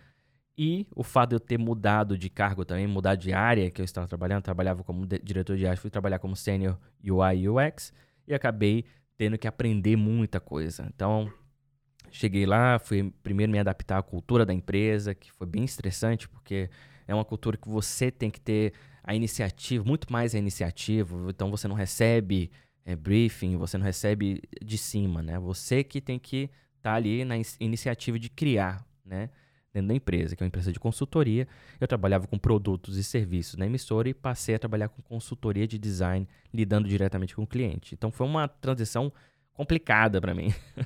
e 0.56 0.86
o 0.96 1.02
fato 1.02 1.30
de 1.30 1.36
eu 1.38 1.40
ter 1.40 1.58
mudado 1.58 2.16
de 2.16 2.30
cargo 2.30 2.64
também, 2.64 2.86
mudado 2.86 3.18
de 3.18 3.34
área 3.34 3.72
que 3.72 3.82
eu 3.82 3.86
estava 3.86 4.08
trabalhando, 4.08 4.44
trabalhava 4.44 4.84
como 4.84 5.04
diretor 5.08 5.58
de 5.58 5.66
arte, 5.66 5.80
fui 5.80 5.90
trabalhar 5.90 6.20
como 6.20 6.36
senior 6.36 6.78
UI 7.04 7.50
UX 7.50 7.92
e 8.28 8.36
acabei 8.36 8.86
tendo 9.18 9.36
que 9.36 9.48
aprender 9.48 9.96
muita 9.96 10.40
coisa. 10.40 10.86
Então, 10.94 11.34
cheguei 12.12 12.46
lá, 12.46 12.78
fui 12.78 13.12
primeiro 13.24 13.52
me 13.52 13.58
adaptar 13.58 13.98
à 13.98 14.04
cultura 14.04 14.46
da 14.46 14.54
empresa, 14.54 15.16
que 15.16 15.32
foi 15.32 15.48
bem 15.48 15.64
estressante, 15.64 16.30
porque 16.30 16.70
é 17.08 17.16
uma 17.16 17.26
cultura 17.26 17.58
que 17.58 17.68
você 17.68 18.12
tem 18.12 18.30
que 18.30 18.40
ter 18.40 18.74
a 19.04 19.16
iniciativa, 19.16 19.84
muito 19.84 20.12
mais 20.12 20.36
a 20.36 20.38
iniciativa, 20.38 21.30
então 21.30 21.50
você 21.50 21.68
não 21.68 21.76
recebe 21.76 22.52
é, 22.86 22.96
briefing, 22.96 23.58
você 23.58 23.78
não 23.78 23.86
recebe 23.86 24.42
de 24.64 24.78
cima, 24.78 25.22
né? 25.22 25.40
Você 25.40 25.84
que 25.84 26.00
tem 26.02 26.20
que 26.20 26.50
estar 26.78 26.92
tá 26.92 26.94
ali 26.94 27.26
na 27.26 27.36
iniciativa 27.60 28.18
de 28.20 28.30
criar, 28.30 28.86
né? 29.06 29.30
dentro 29.74 29.88
da 29.88 29.96
empresa, 29.96 30.36
que 30.36 30.44
é 30.44 30.46
uma 30.46 30.50
empresa 30.50 30.72
de 30.72 30.80
consultoria. 30.80 31.48
Eu 31.80 31.88
trabalhava 31.88 32.28
com 32.28 32.38
produtos 32.38 32.98
e 32.98 33.04
serviços 33.04 33.56
na 33.56 33.66
emissora 33.66 34.10
e 34.10 34.14
passei 34.14 34.56
a 34.56 34.60
trabalhar 34.60 34.90
com 34.90 35.02
consultoria 35.02 35.68
de 35.68 35.78
design, 35.78 36.28
lidando 36.54 36.88
diretamente 36.88 37.36
com 37.36 37.44
o 37.44 37.48
cliente. 37.48 37.96
Então 37.96 38.12
foi 38.12 38.28
uma 38.28 38.48
transição 38.48 39.12
complicada 39.54 40.20
para 40.20 40.34
mim. 40.34 40.54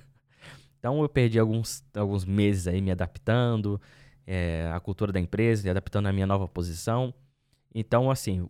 então 0.79 1.01
eu 1.01 1.09
perdi 1.09 1.39
alguns, 1.39 1.83
alguns 1.95 2.25
meses 2.25 2.67
aí 2.67 2.81
me 2.81 2.91
adaptando 2.91 3.81
é, 4.25 4.69
à 4.73 4.79
cultura 4.79 5.11
da 5.11 5.19
empresa, 5.19 5.67
e 5.67 5.69
adaptando 5.69 6.07
à 6.07 6.13
minha 6.13 6.27
nova 6.27 6.47
posição. 6.47 7.13
Então, 7.77 8.09
assim, 8.09 8.47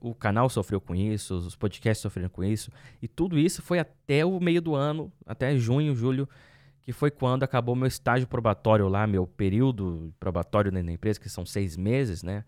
o 0.00 0.14
canal 0.14 0.48
sofreu 0.48 0.80
com 0.80 0.94
isso, 0.94 1.36
os 1.36 1.54
podcasts 1.54 2.02
sofreram 2.02 2.28
com 2.28 2.42
isso, 2.42 2.70
e 3.00 3.06
tudo 3.06 3.38
isso 3.38 3.62
foi 3.62 3.78
até 3.78 4.26
o 4.26 4.40
meio 4.40 4.60
do 4.60 4.74
ano, 4.74 5.12
até 5.24 5.56
junho, 5.56 5.94
julho 5.94 6.28
que 6.82 6.92
foi 6.92 7.10
quando 7.10 7.42
acabou 7.42 7.74
meu 7.74 7.88
estágio 7.88 8.28
probatório 8.28 8.88
lá, 8.88 9.06
meu 9.08 9.26
período 9.26 10.14
probatório 10.20 10.70
da 10.70 10.80
empresa, 10.80 11.18
que 11.18 11.28
são 11.28 11.44
seis 11.44 11.76
meses, 11.76 12.22
né? 12.22 12.44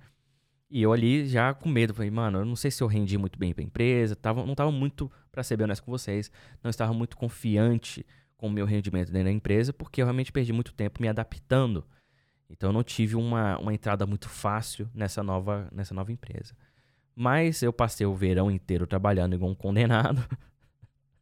E 0.70 0.82
eu 0.82 0.92
ali 0.92 1.26
já 1.26 1.54
com 1.54 1.68
medo, 1.68 1.94
falei, 1.94 2.10
mano, 2.10 2.38
eu 2.38 2.44
não 2.44 2.54
sei 2.54 2.70
se 2.70 2.80
eu 2.82 2.86
rendi 2.86 3.18
muito 3.18 3.38
bem 3.38 3.52
pra 3.52 3.64
empresa, 3.64 4.14
tava, 4.14 4.44
não 4.44 4.52
estava 4.52 4.70
muito, 4.70 5.10
para 5.32 5.42
ser 5.42 5.56
bem 5.56 5.64
honesto 5.64 5.82
com 5.82 5.90
vocês, 5.90 6.30
não 6.62 6.68
estava 6.68 6.92
muito 6.92 7.16
confiante 7.16 8.06
com 8.36 8.46
o 8.46 8.50
meu 8.50 8.64
rendimento 8.64 9.10
dentro 9.10 9.24
da 9.24 9.32
empresa, 9.32 9.72
porque 9.72 10.00
eu 10.00 10.06
realmente 10.06 10.30
perdi 10.30 10.52
muito 10.52 10.72
tempo 10.72 11.02
me 11.02 11.08
adaptando. 11.08 11.84
Então 12.50 12.70
eu 12.70 12.72
não 12.72 12.82
tive 12.82 13.14
uma, 13.14 13.58
uma 13.58 13.74
entrada 13.74 14.06
muito 14.06 14.28
fácil 14.28 14.88
nessa 14.94 15.22
nova, 15.22 15.68
nessa 15.72 15.94
nova 15.94 16.10
empresa. 16.12 16.54
Mas 17.14 17.62
eu 17.62 17.72
passei 17.72 18.06
o 18.06 18.14
verão 18.14 18.50
inteiro 18.50 18.86
trabalhando 18.86 19.34
igual 19.34 19.50
um 19.50 19.54
condenado 19.54 20.24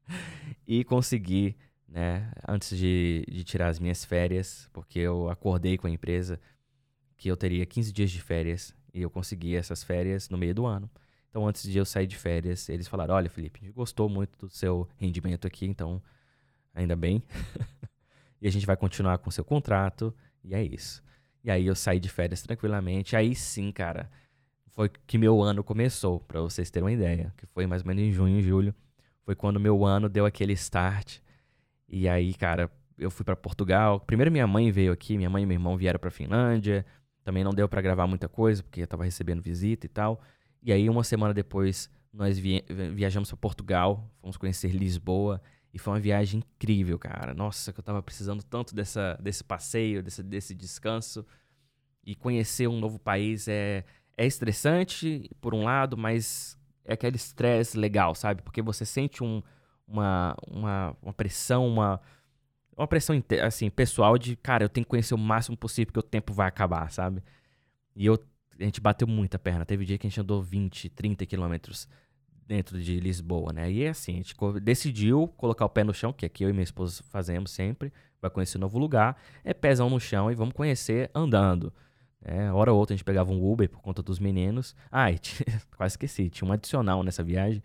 e 0.67 0.85
consegui, 0.85 1.57
né, 1.89 2.31
antes 2.47 2.77
de, 2.77 3.25
de 3.29 3.43
tirar 3.43 3.69
as 3.69 3.79
minhas 3.79 4.05
férias, 4.05 4.69
porque 4.73 4.99
eu 4.99 5.31
acordei 5.31 5.79
com 5.79 5.87
a 5.87 5.91
empresa 5.91 6.39
que 7.17 7.29
eu 7.29 7.37
teria 7.37 7.65
15 7.65 7.93
dias 7.93 8.11
de 8.11 8.21
férias 8.21 8.75
e 8.93 9.01
eu 9.03 9.11
consegui 9.11 9.57
essas 9.57 9.83
férias 9.83 10.29
no 10.29 10.39
meio 10.39 10.55
do 10.55 10.67
ano. 10.67 10.91
Então, 11.37 11.47
antes 11.47 11.65
de 11.65 11.77
eu 11.77 11.85
sair 11.85 12.07
de 12.07 12.17
férias, 12.17 12.69
eles 12.69 12.89
falaram: 12.89 13.15
Olha, 13.15 13.29
Felipe, 13.29 13.61
a 13.61 13.65
gente 13.67 13.75
gostou 13.75 14.09
muito 14.09 14.39
do 14.39 14.49
seu 14.49 14.89
rendimento 14.97 15.47
aqui, 15.47 15.67
então, 15.67 16.03
ainda 16.75 16.97
bem. 16.97 17.23
e 18.41 18.49
a 18.49 18.51
gente 18.51 18.65
vai 18.65 18.75
continuar 18.75 19.19
com 19.19 19.29
o 19.29 19.33
seu 19.33 19.45
contrato, 19.45 20.15
e 20.43 20.55
é 20.55 20.63
isso. 20.63 21.03
E 21.47 21.51
aí 21.51 21.65
eu 21.65 21.77
saí 21.77 22.01
de 22.01 22.09
férias 22.09 22.43
tranquilamente. 22.43 23.15
Aí 23.15 23.33
sim, 23.33 23.71
cara, 23.71 24.11
foi 24.73 24.91
que 25.07 25.17
meu 25.17 25.41
ano 25.41 25.63
começou, 25.63 26.19
para 26.19 26.41
vocês 26.41 26.69
terem 26.73 26.85
uma 26.85 26.93
ideia. 26.93 27.33
Que 27.37 27.47
foi 27.47 27.69
mais 27.69 27.83
ou 27.83 27.89
menos 27.89 28.03
em 28.03 28.11
junho, 28.11 28.43
julho. 28.43 28.75
Foi 29.25 29.37
quando 29.37 29.61
meu 29.61 29.85
ano 29.85 30.09
deu 30.09 30.27
aquele 30.27 30.55
start. 30.55 31.21
E 31.89 32.09
aí, 32.09 32.35
cara, 32.35 32.69
eu 32.99 33.13
fui 33.13 33.25
para 33.25 33.37
Portugal. 33.37 34.01
Primeiro 34.01 34.33
minha 34.33 34.47
mãe 34.47 34.73
veio 34.73 34.93
aqui, 34.93 35.17
minha 35.17 35.31
mãe 35.31 35.45
e 35.45 35.47
meu 35.47 35.55
irmão 35.55 35.77
vieram 35.77 36.01
para 36.01 36.11
Finlândia. 36.11 36.85
Também 37.23 37.45
não 37.45 37.53
deu 37.53 37.69
para 37.69 37.81
gravar 37.81 38.09
muita 38.09 38.29
coisa, 38.29 38.61
porque 38.61 38.83
eu 38.83 38.87
tava 38.89 39.05
recebendo 39.05 39.41
visita 39.41 39.87
e 39.87 39.89
tal. 39.89 40.21
E 40.61 40.73
aí, 40.73 40.91
uma 40.91 41.05
semana 41.05 41.33
depois, 41.33 41.89
nós 42.13 42.37
vi 42.37 42.65
viajamos 42.69 43.29
para 43.31 43.37
Portugal, 43.37 44.11
fomos 44.21 44.37
conhecer 44.37 44.73
Lisboa. 44.73 45.41
E 45.77 45.79
foi 45.79 45.93
uma 45.93 46.01
viagem 46.01 46.41
incrível, 46.41 46.99
cara. 46.99 47.35
Nossa, 47.35 47.71
que 47.71 47.79
eu 47.79 47.85
tava 47.85 48.03
precisando 48.03 48.43
tanto 48.43 48.75
dessa, 48.75 49.13
desse 49.21 49.45
passeio, 49.45 50.03
desse, 50.03 50.23
desse 50.23 50.55
descanso. 50.55 51.23
E 52.03 52.15
conhecer 52.15 52.67
um 52.67 52.81
novo 52.81 52.99
país 52.99 53.47
é, 53.47 53.85
é 54.17 54.25
estressante, 54.25 55.31
por 55.39 55.55
um 55.55 55.65
lado, 55.65 55.95
mas 55.95 56.59
é 56.83 56.95
aquele 56.95 57.17
estresse 57.17 57.77
legal, 57.77 58.15
sabe? 58.15 58.41
Porque 58.41 58.63
você 58.63 58.87
sente 58.87 59.23
um, 59.23 59.43
uma, 59.87 60.35
uma, 60.51 60.97
uma 61.03 61.13
pressão, 61.13 61.69
uma, 61.69 62.01
uma 62.75 62.89
pressão 62.89 63.23
assim, 63.45 63.69
pessoal 63.69 64.17
de, 64.17 64.35
cara, 64.35 64.65
eu 64.65 64.71
tenho 64.71 64.87
que 64.87 64.91
conhecer 64.91 65.13
o 65.13 65.19
máximo 65.19 65.59
possível 65.59 65.89
porque 65.93 66.01
o 66.01 66.11
tempo 66.11 66.33
vai 66.33 66.49
acabar, 66.49 66.91
sabe? 66.91 67.23
E 67.95 68.07
eu, 68.07 68.15
a 68.59 68.65
gente 68.65 68.81
bateu 68.81 69.07
muita 69.07 69.39
perna. 69.39 69.67
Teve 69.67 69.85
dia 69.85 69.99
que 69.99 70.07
a 70.07 70.09
gente 70.09 70.23
andou 70.23 70.43
20, 70.43 70.89
30 70.89 71.27
quilômetros 71.27 71.87
dentro 72.47 72.81
de 72.81 73.01
Lisboa, 73.01 73.53
né? 73.53 73.71
E 73.71 73.83
é 73.83 73.89
assim, 73.89 74.13
a 74.13 74.17
gente 74.17 74.35
decidiu 74.63 75.29
colocar 75.37 75.65
o 75.65 75.69
pé 75.69 75.83
no 75.83 75.93
chão, 75.93 76.13
que 76.13 76.25
aqui 76.25 76.45
eu 76.45 76.51
e 76.51 76.53
minha 76.53 76.63
esposa 76.63 77.03
fazemos 77.11 77.51
sempre, 77.51 77.93
vai 78.21 78.31
conhecer 78.31 78.59
um 78.59 78.61
novo 78.61 78.79
lugar, 78.79 79.21
é 79.45 79.53
pezão 79.53 79.91
no 79.91 79.99
chão 79.99 80.31
e 80.31 80.35
vamos 80.35 80.55
conhecer 80.55 81.11
andando. 81.15 81.73
É, 82.23 82.51
hora 82.51 82.73
ou 82.73 82.79
outra 82.79 82.95
a 82.95 82.97
gente 82.97 83.05
pegava 83.05 83.31
um 83.33 83.45
Uber 83.45 83.69
por 83.69 83.81
conta 83.81 84.03
dos 84.03 84.19
meninos. 84.19 84.75
Ah, 84.91 85.11
e 85.13 85.19
quase 85.77 85.93
esqueci, 85.93 86.31
tinha 86.31 86.49
um 86.49 86.53
adicional 86.53 87.03
nessa 87.03 87.23
viagem, 87.23 87.63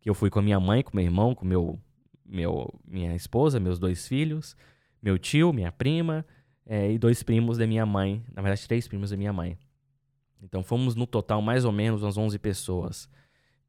que 0.00 0.08
eu 0.08 0.14
fui 0.14 0.30
com 0.30 0.38
a 0.38 0.42
minha 0.42 0.60
mãe, 0.60 0.82
com 0.82 0.96
meu 0.96 1.04
irmão, 1.04 1.34
com 1.34 1.44
meu, 1.44 1.78
meu, 2.24 2.72
minha 2.86 3.14
esposa, 3.14 3.58
meus 3.58 3.78
dois 3.78 4.06
filhos, 4.06 4.56
meu 5.02 5.18
tio, 5.18 5.52
minha 5.52 5.72
prima 5.72 6.24
é, 6.66 6.92
e 6.92 6.98
dois 6.98 7.22
primos 7.22 7.58
da 7.58 7.66
minha 7.66 7.86
mãe. 7.86 8.22
Na 8.34 8.42
verdade, 8.42 8.66
três 8.66 8.86
primos 8.86 9.10
da 9.10 9.16
minha 9.16 9.32
mãe. 9.32 9.58
Então 10.42 10.62
fomos 10.62 10.94
no 10.94 11.06
total 11.06 11.42
mais 11.42 11.64
ou 11.64 11.72
menos 11.72 12.02
umas 12.02 12.16
11 12.16 12.38
pessoas. 12.38 13.08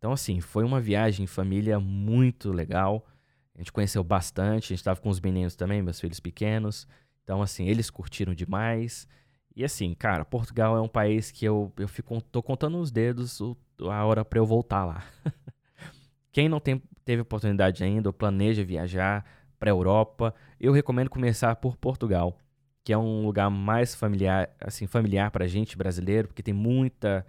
Então, 0.01 0.13
assim, 0.13 0.41
foi 0.41 0.63
uma 0.63 0.81
viagem 0.81 1.25
em 1.25 1.27
família 1.27 1.79
muito 1.79 2.51
legal. 2.51 3.05
A 3.53 3.60
gente 3.60 3.72
conheceu 3.72 4.03
bastante, 4.03 4.65
a 4.65 4.70
gente 4.70 4.79
estava 4.79 5.00
com 5.00 5.10
os 5.10 5.20
meninos 5.22 5.55
também, 5.55 5.79
meus 5.79 6.00
filhos 6.00 6.20
pequenos. 6.20 6.88
Então, 7.24 7.39
assim, 7.39 7.67
eles 7.67 7.91
curtiram 7.91 8.34
demais. 8.34 9.08
E 9.55 9.63
assim, 9.63 9.93
cara, 9.93 10.25
Portugal 10.25 10.75
é 10.75 10.81
um 10.81 10.88
país 10.88 11.29
que 11.29 11.46
eu, 11.46 11.72
eu 11.77 11.88
fico, 11.88 12.20
tô 12.20 12.41
contando 12.41 12.79
os 12.79 12.89
dedos 12.89 13.39
a 13.79 14.03
hora 14.03 14.25
para 14.25 14.39
eu 14.39 14.46
voltar 14.46 14.86
lá. 14.86 15.03
Quem 16.34 16.50
não 16.50 16.60
tem, 16.60 16.81
teve 17.05 17.22
oportunidade 17.22 17.84
ainda 17.84 18.10
ou 18.10 18.13
planeja 18.13 18.63
viajar 18.63 19.24
para 19.60 19.70
a 19.70 19.74
Europa, 19.74 20.34
eu 20.60 20.74
recomendo 20.74 21.12
começar 21.12 21.55
por 21.58 21.77
Portugal, 21.77 22.39
que 22.84 22.91
é 22.91 22.98
um 22.98 23.24
lugar 23.24 23.51
mais 23.51 23.93
familiar, 23.93 24.50
assim, 24.60 24.88
familiar 24.88 25.29
para 25.29 25.46
gente 25.46 25.77
brasileiro, 25.77 26.27
porque 26.27 26.41
tem 26.41 26.55
muita 26.55 27.24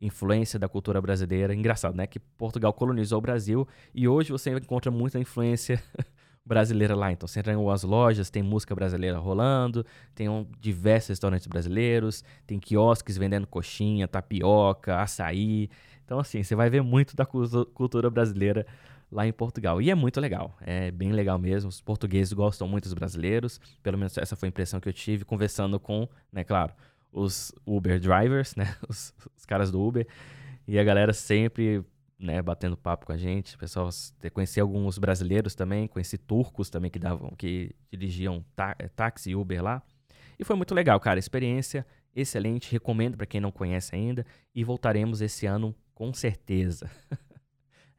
influência 0.00 0.58
da 0.58 0.68
cultura 0.68 1.00
brasileira. 1.00 1.54
Engraçado, 1.54 1.96
né? 1.96 2.06
Que 2.06 2.18
Portugal 2.18 2.72
colonizou 2.72 3.18
o 3.18 3.20
Brasil 3.20 3.66
e 3.94 4.06
hoje 4.06 4.32
você 4.32 4.50
encontra 4.50 4.90
muita 4.90 5.18
influência 5.18 5.82
brasileira 6.44 6.94
lá. 6.94 7.10
Então, 7.10 7.26
você 7.26 7.40
entra 7.40 7.52
em 7.52 7.56
algumas 7.56 7.82
lojas, 7.82 8.30
tem 8.30 8.42
música 8.42 8.74
brasileira 8.74 9.18
rolando, 9.18 9.84
tem 10.14 10.28
um, 10.28 10.46
diversos 10.60 11.08
restaurantes 11.08 11.46
brasileiros, 11.46 12.22
tem 12.46 12.58
quiosques 12.58 13.16
vendendo 13.16 13.46
coxinha, 13.46 14.06
tapioca, 14.06 15.00
açaí. 15.00 15.68
Então, 16.04 16.20
assim, 16.20 16.42
você 16.42 16.54
vai 16.54 16.70
ver 16.70 16.82
muito 16.82 17.16
da 17.16 17.26
cultura 17.26 18.08
brasileira 18.08 18.64
lá 19.10 19.26
em 19.26 19.32
Portugal. 19.32 19.80
E 19.80 19.90
é 19.90 19.94
muito 19.94 20.20
legal, 20.20 20.56
é 20.60 20.90
bem 20.90 21.12
legal 21.12 21.38
mesmo. 21.38 21.68
Os 21.68 21.80
portugueses 21.80 22.32
gostam 22.32 22.68
muito 22.68 22.84
dos 22.84 22.94
brasileiros, 22.94 23.60
pelo 23.82 23.98
menos 23.98 24.16
essa 24.16 24.36
foi 24.36 24.48
a 24.48 24.50
impressão 24.50 24.80
que 24.80 24.88
eu 24.88 24.92
tive 24.92 25.24
conversando 25.24 25.78
com, 25.78 26.08
né, 26.32 26.44
claro, 26.44 26.72
os 27.12 27.52
Uber 27.64 27.98
drivers, 27.98 28.54
né, 28.56 28.76
os, 28.88 29.14
caras 29.46 29.70
do 29.70 29.80
Uber. 29.80 30.06
E 30.66 30.78
a 30.78 30.84
galera 30.84 31.12
sempre 31.12 31.84
né, 32.18 32.40
batendo 32.42 32.76
papo 32.76 33.06
com 33.06 33.12
a 33.12 33.16
gente. 33.16 33.56
Pessoal, 33.56 33.88
conheci 34.32 34.60
alguns 34.60 34.98
brasileiros 34.98 35.54
também, 35.54 35.86
conheci 35.86 36.18
turcos 36.18 36.70
também 36.70 36.90
que 36.90 36.98
davam, 36.98 37.30
que 37.36 37.74
dirigiam 37.90 38.44
é, 38.78 38.88
táxi 38.88 39.30
e 39.30 39.36
Uber 39.36 39.62
lá. 39.62 39.82
E 40.38 40.44
foi 40.44 40.56
muito 40.56 40.74
legal, 40.74 40.98
cara. 41.00 41.18
Experiência 41.18 41.86
excelente, 42.14 42.72
recomendo 42.72 43.16
para 43.16 43.26
quem 43.26 43.40
não 43.40 43.52
conhece 43.52 43.94
ainda 43.94 44.24
e 44.54 44.64
voltaremos 44.64 45.20
esse 45.20 45.46
ano 45.46 45.74
com 45.94 46.12
certeza. 46.12 46.90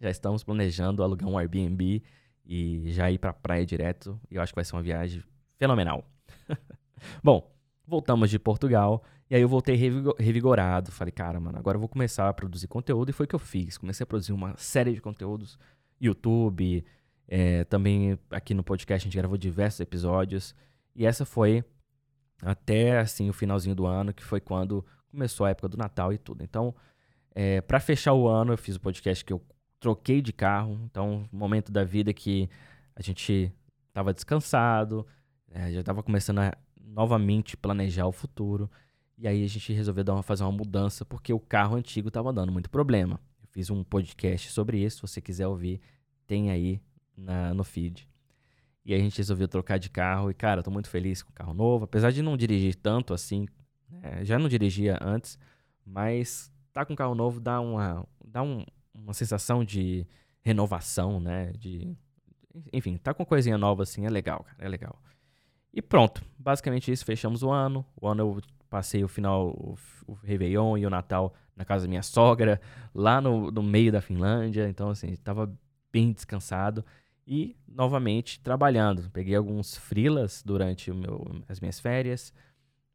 já 0.01 0.09
estamos 0.09 0.43
planejando 0.43 1.03
alugar 1.03 1.29
um 1.29 1.37
Airbnb 1.37 2.03
e 2.45 2.83
já 2.87 3.11
ir 3.11 3.19
para 3.19 3.33
praia 3.33 3.65
direto. 3.65 4.19
E 4.29 4.35
eu 4.35 4.41
acho 4.41 4.51
que 4.51 4.55
vai 4.55 4.65
ser 4.65 4.75
uma 4.75 4.81
viagem 4.81 5.23
fenomenal. 5.57 6.03
Bom, 7.23 7.51
voltamos 7.85 8.29
de 8.29 8.39
Portugal 8.39 9.03
e 9.29 9.35
aí 9.35 9.41
eu 9.41 9.49
voltei 9.49 9.75
revigorado. 10.17 10.91
Falei, 10.91 11.11
cara, 11.11 11.39
mano, 11.39 11.57
agora 11.57 11.75
eu 11.75 11.79
vou 11.79 11.89
começar 11.89 12.29
a 12.29 12.33
produzir 12.33 12.67
conteúdo. 12.67 13.09
E 13.09 13.13
foi 13.13 13.25
o 13.25 13.29
que 13.29 13.35
eu 13.35 13.39
fiz. 13.39 13.77
Comecei 13.77 14.03
a 14.03 14.07
produzir 14.07 14.31
uma 14.31 14.55
série 14.57 14.93
de 14.93 15.01
conteúdos. 15.01 15.59
YouTube, 15.99 16.85
é, 17.27 17.63
também 17.65 18.17
aqui 18.31 18.53
no 18.53 18.63
podcast 18.63 19.03
a 19.03 19.07
gente 19.07 19.17
gravou 19.17 19.37
diversos 19.37 19.79
episódios. 19.81 20.55
E 20.95 21.05
essa 21.05 21.25
foi 21.25 21.63
até 22.41 22.99
assim 22.99 23.29
o 23.29 23.33
finalzinho 23.33 23.75
do 23.75 23.85
ano, 23.85 24.13
que 24.13 24.23
foi 24.23 24.39
quando 24.39 24.85
começou 25.11 25.45
a 25.45 25.49
época 25.49 25.67
do 25.67 25.77
Natal 25.77 26.13
e 26.13 26.17
tudo. 26.17 26.43
Então, 26.43 26.73
é, 27.35 27.59
para 27.61 27.79
fechar 27.79 28.13
o 28.13 28.27
ano, 28.27 28.53
eu 28.53 28.57
fiz 28.57 28.75
o 28.75 28.79
um 28.79 28.81
podcast 28.81 29.25
que 29.25 29.33
eu 29.33 29.41
troquei 29.79 30.21
de 30.21 30.31
carro. 30.31 30.79
Então, 30.85 31.27
momento 31.31 31.71
da 31.71 31.83
vida 31.83 32.13
que 32.13 32.49
a 32.95 33.01
gente 33.01 33.51
estava 33.89 34.13
descansado, 34.13 35.05
é, 35.51 35.71
já 35.71 35.81
estava 35.81 36.01
começando 36.01 36.39
a 36.39 36.53
novamente 36.79 37.57
planejar 37.57 38.07
o 38.07 38.11
futuro. 38.11 38.69
E 39.17 39.27
aí 39.27 39.43
a 39.43 39.47
gente 39.47 39.73
resolveu 39.73 40.03
dar 40.03 40.13
uma, 40.13 40.23
fazer 40.23 40.43
uma 40.43 40.51
mudança 40.51 41.03
porque 41.03 41.33
o 41.33 41.39
carro 41.39 41.75
antigo 41.75 42.09
estava 42.09 42.31
dando 42.31 42.51
muito 42.51 42.69
problema. 42.69 43.19
Eu 43.41 43.47
fiz 43.49 43.69
um 43.69 43.83
podcast 43.83 44.51
sobre 44.51 44.77
isso, 44.77 44.97
se 44.97 45.01
você 45.01 45.21
quiser 45.21 45.47
ouvir, 45.47 45.81
tem 46.27 46.51
aí 46.51 46.79
na, 47.15 47.53
no 47.53 47.63
feed. 47.63 48.07
E 48.85 48.93
aí 48.93 48.99
a 48.99 49.03
gente 49.03 49.17
resolveu 49.17 49.47
trocar 49.47 49.79
de 49.79 49.89
carro 49.89 50.29
e, 50.29 50.33
cara, 50.33 50.61
tô 50.61 50.69
muito 50.69 50.89
feliz 50.89 51.23
com 51.23 51.31
o 51.31 51.33
carro 51.33 51.53
novo. 51.53 51.85
Apesar 51.85 52.11
de 52.11 52.21
não 52.21 52.37
dirigir 52.37 52.75
tanto 52.75 53.13
assim, 53.13 53.47
né, 53.89 54.23
já 54.23 54.37
não 54.37 54.47
dirigia 54.47 54.97
antes, 55.01 55.37
mas 55.85 56.51
tá 56.71 56.85
com 56.85 56.95
carro 56.95 57.15
novo 57.15 57.39
dá 57.39 57.59
uma, 57.59 58.07
dá 58.23 58.43
um, 58.43 58.63
uma 58.93 59.13
sensação 59.13 59.65
de 59.65 60.05
renovação, 60.41 61.19
né? 61.19 61.51
De, 61.57 61.97
enfim, 62.71 62.97
tá 62.97 63.13
com 63.13 63.25
coisinha 63.25 63.57
nova 63.57 63.83
assim, 63.83 64.05
é 64.05 64.09
legal, 64.09 64.43
cara, 64.43 64.57
é 64.59 64.69
legal. 64.69 65.01
E 65.73 65.81
pronto, 65.81 66.23
basicamente 66.37 66.91
isso, 66.91 67.03
fechamos 67.03 67.43
o 67.43 67.51
ano. 67.51 67.85
O 67.99 68.07
ano 68.07 68.21
eu 68.21 68.41
passei 68.69 69.03
o 69.03 69.07
final, 69.07 69.49
o, 69.49 69.77
o 70.07 70.13
Réveillon 70.13 70.77
e 70.77 70.85
o 70.85 70.89
Natal 70.89 71.33
na 71.55 71.65
casa 71.65 71.85
da 71.85 71.89
minha 71.89 72.03
sogra, 72.03 72.61
lá 72.93 73.19
no, 73.19 73.51
no 73.51 73.63
meio 73.63 73.91
da 73.91 74.01
Finlândia. 74.01 74.69
Então, 74.69 74.89
assim, 74.89 75.07
estava 75.07 75.51
bem 75.91 76.11
descansado. 76.11 76.85
E, 77.25 77.57
novamente, 77.67 78.39
trabalhando. 78.39 79.09
Peguei 79.11 79.35
alguns 79.35 79.75
frilas 79.75 80.41
durante 80.45 80.91
meu, 80.91 81.43
as 81.49 81.59
minhas 81.59 81.79
férias. 81.79 82.31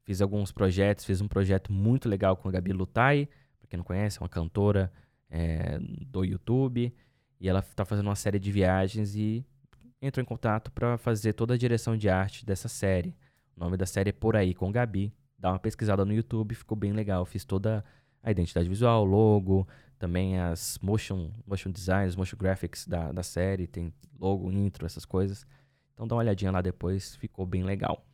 Fiz 0.04 0.22
alguns 0.22 0.52
projetos. 0.52 1.04
Fiz 1.04 1.20
um 1.20 1.28
projeto 1.28 1.72
muito 1.72 2.08
legal 2.08 2.36
com 2.36 2.48
a 2.48 2.52
Gabi 2.52 2.72
Lutai. 2.72 3.28
Pra 3.58 3.68
quem 3.68 3.76
não 3.76 3.84
conhece, 3.84 4.18
é 4.18 4.22
uma 4.22 4.28
cantora 4.28 4.92
é, 5.28 5.78
do 5.80 6.24
YouTube. 6.24 6.94
E 7.40 7.48
ela 7.48 7.58
está 7.58 7.84
fazendo 7.84 8.06
uma 8.06 8.14
série 8.14 8.38
de 8.38 8.50
viagens 8.50 9.16
e 9.16 9.44
entrou 10.00 10.22
em 10.22 10.26
contato 10.26 10.70
para 10.72 10.96
fazer 10.96 11.32
toda 11.32 11.54
a 11.54 11.58
direção 11.58 11.96
de 11.96 12.08
arte 12.08 12.46
dessa 12.46 12.68
série. 12.68 13.14
O 13.56 13.60
nome 13.60 13.76
da 13.76 13.84
série 13.84 14.10
é 14.10 14.12
Por 14.12 14.34
Aí 14.36 14.54
com 14.54 14.70
Gabi. 14.72 15.12
Dá 15.42 15.50
uma 15.50 15.58
pesquisada 15.58 16.04
no 16.04 16.12
YouTube, 16.12 16.54
ficou 16.54 16.76
bem 16.76 16.92
legal. 16.92 17.24
Fiz 17.24 17.44
toda 17.44 17.84
a 18.22 18.30
identidade 18.30 18.68
visual, 18.68 19.04
logo, 19.04 19.66
também 19.98 20.38
as 20.38 20.78
motion, 20.80 21.32
motion 21.44 21.72
designs, 21.72 22.14
motion 22.14 22.36
graphics 22.36 22.86
da, 22.86 23.10
da 23.10 23.24
série, 23.24 23.66
tem 23.66 23.92
logo, 24.20 24.52
intro, 24.52 24.86
essas 24.86 25.04
coisas. 25.04 25.44
Então 25.92 26.06
dá 26.06 26.14
uma 26.14 26.20
olhadinha 26.20 26.52
lá 26.52 26.62
depois, 26.62 27.16
ficou 27.16 27.44
bem 27.44 27.64
legal. 27.64 28.06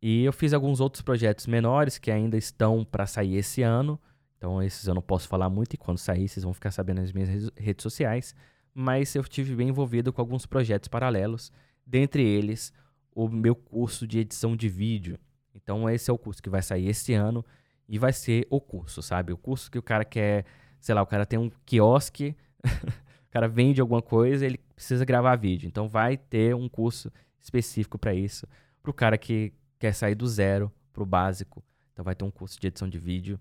E 0.00 0.24
eu 0.24 0.32
fiz 0.32 0.54
alguns 0.54 0.80
outros 0.80 1.02
projetos 1.02 1.46
menores 1.46 1.98
que 1.98 2.10
ainda 2.10 2.38
estão 2.38 2.86
para 2.86 3.06
sair 3.06 3.36
esse 3.36 3.60
ano. 3.60 4.00
Então 4.38 4.62
esses 4.62 4.86
eu 4.86 4.94
não 4.94 5.02
posso 5.02 5.28
falar 5.28 5.50
muito 5.50 5.74
e 5.74 5.76
quando 5.76 5.98
sair 5.98 6.26
vocês 6.26 6.42
vão 6.42 6.54
ficar 6.54 6.70
sabendo 6.70 7.02
nas 7.02 7.12
minhas 7.12 7.50
redes 7.54 7.82
sociais. 7.82 8.34
Mas 8.72 9.14
eu 9.14 9.22
tive 9.24 9.54
bem 9.54 9.68
envolvido 9.68 10.10
com 10.10 10.22
alguns 10.22 10.46
projetos 10.46 10.88
paralelos, 10.88 11.52
dentre 11.86 12.26
eles 12.26 12.72
o 13.14 13.28
meu 13.28 13.54
curso 13.54 14.06
de 14.06 14.20
edição 14.20 14.56
de 14.56 14.70
vídeo. 14.70 15.18
Então 15.54 15.88
esse 15.88 16.10
é 16.10 16.12
o 16.12 16.18
curso 16.18 16.42
que 16.42 16.50
vai 16.50 16.62
sair 16.62 16.88
esse 16.88 17.14
ano 17.14 17.44
e 17.88 17.98
vai 17.98 18.12
ser 18.12 18.46
o 18.50 18.60
curso, 18.60 19.02
sabe? 19.02 19.32
O 19.32 19.36
curso 19.36 19.70
que 19.70 19.78
o 19.78 19.82
cara 19.82 20.04
quer 20.04 20.44
sei 20.84 20.94
lá, 20.94 21.00
o 21.00 21.06
cara 21.06 21.24
tem 21.24 21.38
um 21.38 21.50
quiosque, 21.64 22.36
o 22.62 23.30
cara 23.30 23.48
vende 23.48 23.80
alguma 23.80 24.02
coisa, 24.02 24.44
ele 24.44 24.58
precisa 24.58 25.02
gravar 25.02 25.34
vídeo. 25.34 25.66
Então 25.66 25.88
vai 25.88 26.18
ter 26.18 26.54
um 26.54 26.68
curso 26.68 27.10
específico 27.40 27.98
para 27.98 28.12
isso, 28.12 28.46
para 28.82 28.90
o 28.90 28.94
cara 28.94 29.16
que 29.16 29.50
quer 29.78 29.94
sair 29.94 30.14
do 30.14 30.26
zero 30.26 30.70
para 30.92 31.02
o 31.02 31.06
básico. 31.06 31.64
Então 31.90 32.04
vai 32.04 32.14
ter 32.14 32.22
um 32.22 32.30
curso 32.30 32.60
de 32.60 32.66
edição 32.66 32.86
de 32.86 32.98
vídeo 32.98 33.40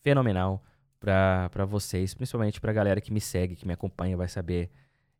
fenomenal 0.00 0.60
para 0.98 1.64
vocês, 1.64 2.14
principalmente 2.14 2.60
para 2.60 2.72
a 2.72 2.74
galera 2.74 3.00
que 3.00 3.12
me 3.12 3.20
segue, 3.20 3.54
que 3.54 3.66
me 3.66 3.74
acompanha, 3.74 4.16
vai 4.16 4.26
saber 4.26 4.68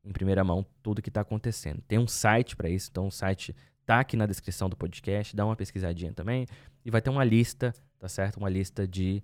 em 0.05 0.11
primeira 0.11 0.43
mão 0.43 0.67
tudo 0.83 1.01
que 1.01 1.11
está 1.11 1.21
acontecendo. 1.21 1.81
Tem 1.87 1.97
um 1.97 2.09
site 2.09 2.57
para 2.57 2.69
isso, 2.69 2.89
então 2.91 3.07
o 3.07 3.13
site 3.13 3.55
tá 3.85 4.01
aqui 4.01 4.17
na 4.17 4.27
descrição 4.27 4.69
do 4.69 4.77
podcast, 4.77 5.35
dá 5.35 5.45
uma 5.45 5.57
pesquisadinha 5.57 6.13
também 6.13 6.47
e 6.85 6.91
vai 6.91 7.01
ter 7.01 7.11
uma 7.11 7.25
lista, 7.25 7.75
tá 7.99 8.09
certo? 8.09 8.37
Uma 8.37 8.49
lista 8.49 8.87
de 8.87 9.23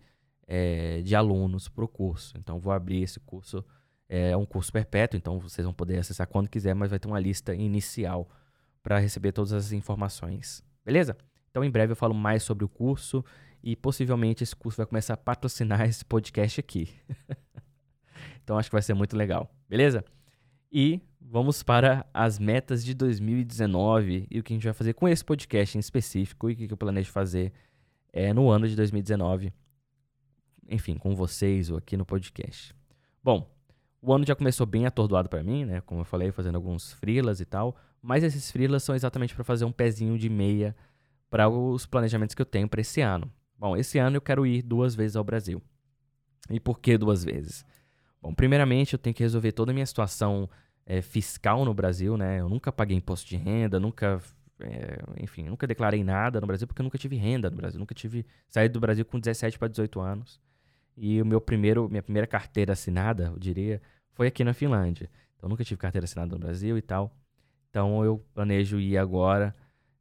é, 0.49 1.03
de 1.03 1.15
alunos 1.15 1.69
para 1.69 1.85
o 1.85 1.89
curso. 1.89 2.35
Então, 2.39 2.59
vou 2.59 2.73
abrir 2.73 3.03
esse 3.03 3.21
curso, 3.21 3.63
é 4.09 4.35
um 4.35 4.47
curso 4.47 4.73
perpétuo, 4.73 5.19
então 5.19 5.39
vocês 5.39 5.65
vão 5.65 5.75
poder 5.75 5.99
acessar 5.99 6.27
quando 6.27 6.49
quiser, 6.49 6.75
mas 6.75 6.89
vai 6.89 6.99
ter 6.99 7.07
uma 7.07 7.21
lista 7.21 7.55
inicial 7.55 8.27
para 8.83 8.99
receber 8.99 9.33
todas 9.33 9.53
as 9.53 9.73
informações. 9.73 10.65
Beleza? 10.83 11.15
Então, 11.51 11.63
em 11.63 11.71
breve 11.71 11.93
eu 11.93 11.97
falo 11.97 12.15
mais 12.15 12.43
sobre 12.43 12.65
o 12.65 12.69
curso 12.69 13.23
e 13.63 13.77
possivelmente 13.77 14.43
esse 14.43 14.57
curso 14.57 14.79
vai 14.79 14.87
começar 14.87 15.15
a 15.15 15.17
patrocinar 15.19 15.83
esse 15.87 16.05
podcast 16.05 16.59
aqui. 16.59 16.89
então, 18.43 18.57
acho 18.57 18.71
que 18.71 18.75
vai 18.75 18.83
ser 18.83 18.95
muito 18.95 19.15
legal. 19.15 19.55
Beleza? 19.69 20.03
E 20.73 21.03
vamos 21.21 21.63
para 21.63 22.07
as 22.13 22.39
metas 22.39 22.85
de 22.85 22.95
2019 22.95 24.27
e 24.31 24.39
o 24.39 24.43
que 24.43 24.53
a 24.53 24.57
gente 24.57 24.65
vai 24.65 24.73
fazer 24.73 24.95
com 24.95 25.09
esse 25.09 25.25
podcast 25.25 25.77
em 25.77 25.81
específico 25.81 26.51
e 26.51 26.53
o 26.53 26.57
que 26.57 26.73
eu 26.73 26.77
planejo 26.77 27.11
fazer 27.11 27.53
é, 28.13 28.33
no 28.33 28.49
ano 28.49 28.69
de 28.69 28.75
2019 28.77 29.53
enfim, 30.69 30.97
com 30.97 31.17
vocês 31.17 31.71
ou 31.71 31.79
aqui 31.79 31.97
no 31.97 32.05
podcast. 32.05 32.75
Bom, 33.25 33.51
o 34.03 34.13
ano 34.13 34.27
já 34.27 34.37
começou 34.37 34.67
bem 34.67 34.87
atordoado 34.87 35.29
para 35.29 35.43
mim, 35.43 35.65
né? 35.65 35.81
Como 35.81 36.03
eu 36.03 36.05
falei, 36.05 36.31
fazendo 36.31 36.57
alguns 36.57 36.93
frilas 36.93 37.41
e 37.41 37.45
tal, 37.45 37.75
mas 38.03 38.23
esses 38.23 38.51
frilas 38.51 38.83
são 38.83 38.95
exatamente 38.95 39.35
para 39.35 39.43
fazer 39.43 39.65
um 39.65 39.73
pezinho 39.73 40.19
de 40.19 40.29
meia 40.29 40.77
para 41.31 41.49
os 41.49 41.87
planejamentos 41.87 42.35
que 42.35 42.43
eu 42.43 42.47
tenho 42.47 42.69
para 42.69 42.81
esse 42.81 43.01
ano. 43.01 43.33
Bom, 43.59 43.77
esse 43.77 43.99
ano 43.99 44.17
eu 44.17 44.21
quero 44.21 44.47
ir 44.47 44.63
duas 44.63 44.95
vezes 44.95 45.17
ao 45.17 45.25
Brasil. 45.25 45.61
E 46.51 46.61
por 46.61 46.79
que 46.79 46.97
duas 46.97 47.25
vezes? 47.25 47.65
Bom, 48.23 48.33
primeiramente 48.33 48.93
eu 48.93 48.99
tenho 48.99 49.15
que 49.15 49.23
resolver 49.23 49.53
toda 49.53 49.73
a 49.73 49.75
minha 49.75 49.87
situação 49.87 50.49
é, 50.89 51.03
fiscal 51.03 51.67
no 51.67 51.75
Brasil, 51.75 52.17
né? 52.17 52.41
Eu 52.41 52.49
nunca 52.49 52.73
paguei 52.73 52.97
imposto 52.97 53.29
de 53.29 53.37
renda, 53.37 53.79
nunca, 53.79 54.23
é, 54.59 54.99
enfim, 55.23 55.45
nunca 55.45 55.67
declarei 55.67 56.03
nada 56.03 56.41
no 56.41 56.47
Brasil 56.47 56.67
porque 56.67 56.81
eu 56.81 56.85
nunca 56.85 56.97
tive 56.97 57.15
renda 57.15 57.51
no 57.51 57.57
Brasil, 57.57 57.79
nunca 57.79 57.95
tive 57.95 58.25
saído 58.49 58.73
do 58.73 58.81
Brasil 58.81 59.05
com 59.05 59.21
17 59.21 59.59
para 59.59 59.69
18 59.69 60.01
anos. 60.01 60.41
E 60.97 61.21
o 61.21 61.27
meu 61.27 61.43
primeiro, 61.43 61.91
minha 61.91 62.03
primeira 62.03 62.27
carteira 62.27 62.73
assinada, 62.73 63.25
eu 63.27 63.39
diria, 63.39 63.83
foi 64.15 64.29
aqui 64.29 64.43
na 64.43 64.55
Finlândia. 64.55 65.11
Então, 65.37 65.49
nunca 65.49 65.63
tive 65.63 65.79
carteira 65.79 66.07
assinada 66.07 66.35
no 66.35 66.39
Brasil 66.41 66.79
e 66.79 66.83
tal. 66.83 67.15
Então, 67.69 68.03
eu 68.03 68.25
planejo 68.33 68.81
ir 68.81 68.97
agora 68.97 69.55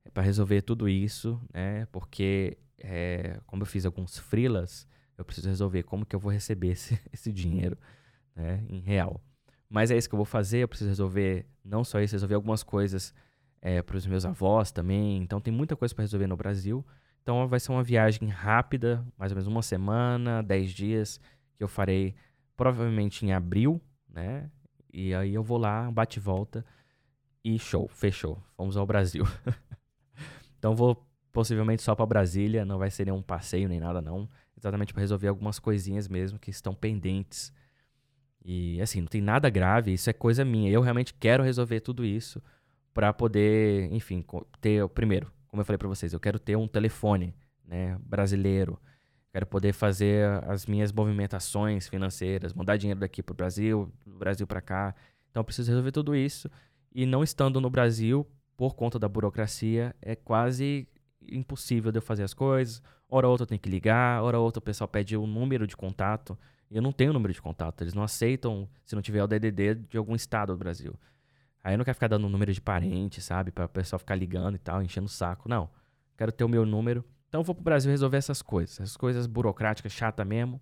é, 0.06 0.10
para 0.10 0.24
resolver 0.24 0.62
tudo 0.62 0.88
isso, 0.88 1.40
né? 1.54 1.86
Porque, 1.92 2.58
é, 2.80 3.42
como 3.46 3.62
eu 3.62 3.66
fiz 3.68 3.86
alguns 3.86 4.18
freelas, 4.18 4.88
eu 5.18 5.26
preciso 5.26 5.50
resolver 5.50 5.84
como 5.84 6.06
que 6.06 6.16
eu 6.16 6.20
vou 6.20 6.32
receber 6.32 6.70
esse, 6.70 6.98
esse 7.12 7.32
dinheiro, 7.32 7.78
né? 8.34 8.64
Em 8.70 8.80
real. 8.80 9.22
Mas 9.70 9.92
é 9.92 9.98
isso 9.98 10.08
que 10.08 10.16
eu 10.16 10.18
vou 10.18 10.26
fazer. 10.26 10.60
Eu 10.60 10.68
preciso 10.68 10.90
resolver, 10.90 11.46
não 11.64 11.84
só 11.84 12.00
isso, 12.00 12.16
resolver 12.16 12.36
algumas 12.36 12.64
coisas 12.64 13.14
é, 13.62 13.82
para 13.82 13.98
os 13.98 14.06
meus 14.06 14.26
avós 14.26 14.72
também. 14.72 15.18
Então, 15.18 15.42
tem 15.42 15.54
muita 15.54 15.76
coisa 15.76 15.94
para 15.94 16.04
resolver 16.04 16.28
no 16.28 16.38
Brasil. 16.38 16.86
Então 17.28 17.46
vai 17.46 17.60
ser 17.60 17.74
uma 17.74 17.84
viagem 17.84 18.30
rápida, 18.30 19.06
mais 19.18 19.34
ou 19.34 19.36
menos 19.36 19.48
uma 19.48 19.62
semana, 19.62 20.42
dez 20.42 20.72
dias, 20.72 21.20
que 21.58 21.62
eu 21.62 21.68
farei 21.68 22.16
provavelmente 22.56 23.26
em 23.26 23.34
abril, 23.34 23.82
né? 24.08 24.50
E 24.94 25.14
aí 25.14 25.34
eu 25.34 25.44
vou 25.44 25.58
lá, 25.58 25.92
bate 25.92 26.22
volta 26.22 26.66
e 27.44 27.60
show, 27.60 27.90
fechou. 27.90 28.42
Vamos 28.58 28.78
ao 28.78 28.88
Brasil. 28.88 29.26
então 30.58 30.74
vou 30.74 31.06
possivelmente 31.34 31.82
só 31.82 31.94
para 31.94 32.06
Brasília, 32.06 32.64
não 32.64 32.78
vai 32.78 32.90
ser 32.90 33.04
nenhum 33.04 33.22
passeio 33.22 33.68
nem 33.68 33.82
nada 33.82 34.02
não, 34.02 34.30
exatamente 34.58 34.94
para 34.94 35.02
resolver 35.02 35.28
algumas 35.28 35.60
coisinhas 35.60 36.08
mesmo 36.08 36.40
que 36.40 36.50
estão 36.50 36.74
pendentes. 36.74 37.52
E 38.48 38.82
assim, 38.82 39.02
não 39.02 39.08
tem 39.08 39.22
nada 39.22 39.50
grave, 39.50 39.94
isso 39.94 40.10
é 40.10 40.14
coisa 40.14 40.46
minha. 40.46 40.72
Eu 40.72 40.82
realmente 40.82 41.14
quero 41.14 41.44
resolver 41.44 41.82
tudo 41.82 42.06
isso 42.06 42.42
para 42.94 43.14
poder, 43.14 43.92
enfim, 43.92 44.24
ter 44.62 44.88
primeiro 44.90 45.32
como 45.48 45.62
eu 45.62 45.66
falei 45.66 45.78
para 45.78 45.88
vocês, 45.88 46.14
eu 46.14 46.20
quero 46.20 46.38
ter 46.38 46.56
um 46.56 46.68
telefone, 46.68 47.34
né, 47.66 47.98
brasileiro. 48.02 48.80
Quero 49.32 49.46
poder 49.46 49.74
fazer 49.74 50.44
as 50.44 50.66
minhas 50.66 50.92
movimentações 50.92 51.88
financeiras, 51.88 52.54
mandar 52.54 52.78
dinheiro 52.78 53.00
daqui 53.00 53.22
para 53.22 53.34
o 53.34 53.36
Brasil, 53.36 53.92
do 54.06 54.18
Brasil 54.18 54.48
para 54.48 54.62
cá. 54.62 54.96
Então 55.30 55.42
eu 55.42 55.44
preciso 55.44 55.72
resolver 55.72 55.92
tudo 55.92 56.16
isso. 56.16 56.50
E 56.94 57.06
não 57.06 57.24
estando 57.24 57.62
no 57.62 57.70
Brasil, 57.70 58.26
por 58.56 58.76
conta 58.76 58.98
da 58.98 59.08
burocracia, 59.08 59.96
é 60.02 60.16
quase 60.16 60.88
impossível 61.28 61.92
de 61.92 61.98
eu 61.98 62.02
fazer 62.02 62.24
as 62.24 62.34
coisas. 62.34 62.82
Hora 63.10 63.28
ou 63.28 63.32
outra 63.32 63.44
eu 63.44 63.48
tenho 63.48 63.60
que 63.60 63.70
ligar, 63.70 64.24
hora 64.24 64.40
ou 64.40 64.46
outra 64.46 64.60
o 64.60 64.62
pessoal 64.62 64.88
pede 64.88 65.16
o 65.16 65.24
um 65.24 65.28
número 65.28 65.68
de 65.68 65.76
contato. 65.76 66.38
Eu 66.70 66.82
não 66.82 66.92
tenho 66.92 67.14
número 67.14 67.34
de 67.34 67.42
contato. 67.42 67.82
Eles 67.82 67.94
não 67.94 68.04
aceitam 68.04 68.68
se 68.86 68.96
não 68.96 69.02
tiver 69.02 69.24
o 69.24 69.28
DDD 69.28 69.76
de 69.90 69.98
algum 69.98 70.16
estado 70.16 70.54
do 70.54 70.58
Brasil. 70.58 70.94
Aí 71.64 71.74
eu 71.74 71.78
não 71.78 71.86
quero 71.86 71.96
ficar 71.96 72.08
dando 72.08 72.30
número 72.30 72.54
de 72.54 72.62
parente, 72.62 73.22
sabe? 73.22 73.52
Pra 73.52 73.66
o 73.66 73.70
pessoal 73.70 74.00
ficar 74.00 74.16
ligando 74.16 74.56
e 74.56 74.60
tal, 74.60 74.82
enchendo 74.82 75.08
o 75.08 75.10
saco. 75.10 75.50
Não. 75.50 75.70
Quero 76.18 76.32
ter 76.32 76.44
o 76.44 76.50
meu 76.50 76.66
número. 76.66 77.04
Então 77.28 77.42
eu 77.42 77.46
vou 77.46 77.54
pro 77.54 77.64
Brasil 77.64 77.92
resolver 77.92 78.18
essas 78.18 78.42
coisas. 78.42 78.80
Essas 78.80 78.98
coisas 78.98 79.28
burocráticas, 79.28 79.92
chata 79.92 80.24
mesmo. 80.24 80.62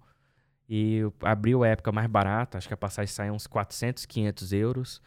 E 0.68 1.02
abriu 1.22 1.64
a 1.64 1.68
época 1.68 1.92
mais 1.92 2.10
barata. 2.10 2.58
Acho 2.58 2.68
que 2.68 2.74
a 2.74 2.78
passagem 2.78 3.14
sai 3.14 3.32
uns 3.32 3.48
400, 3.48 4.06
500 4.06 4.54
euros. 4.54 5.02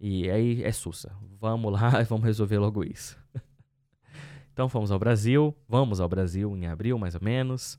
E 0.00 0.30
aí 0.30 0.62
é 0.62 0.72
sussa. 0.72 1.12
Vamos 1.40 1.72
lá 1.72 2.00
e 2.00 2.04
vamos 2.04 2.24
resolver 2.24 2.58
logo 2.58 2.84
isso. 2.84 3.18
então 4.52 4.68
fomos 4.68 4.90
ao 4.90 4.98
Brasil. 4.98 5.56
Vamos 5.68 6.00
ao 6.00 6.08
Brasil 6.08 6.54
em 6.56 6.66
abril, 6.66 6.98
mais 6.98 7.14
ou 7.14 7.22
menos. 7.22 7.78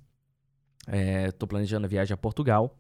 Estou 0.92 1.46
é, 1.46 1.50
planejando 1.50 1.86
a 1.86 1.90
viagem 1.90 2.14
a 2.14 2.18
Portugal. 2.18 2.76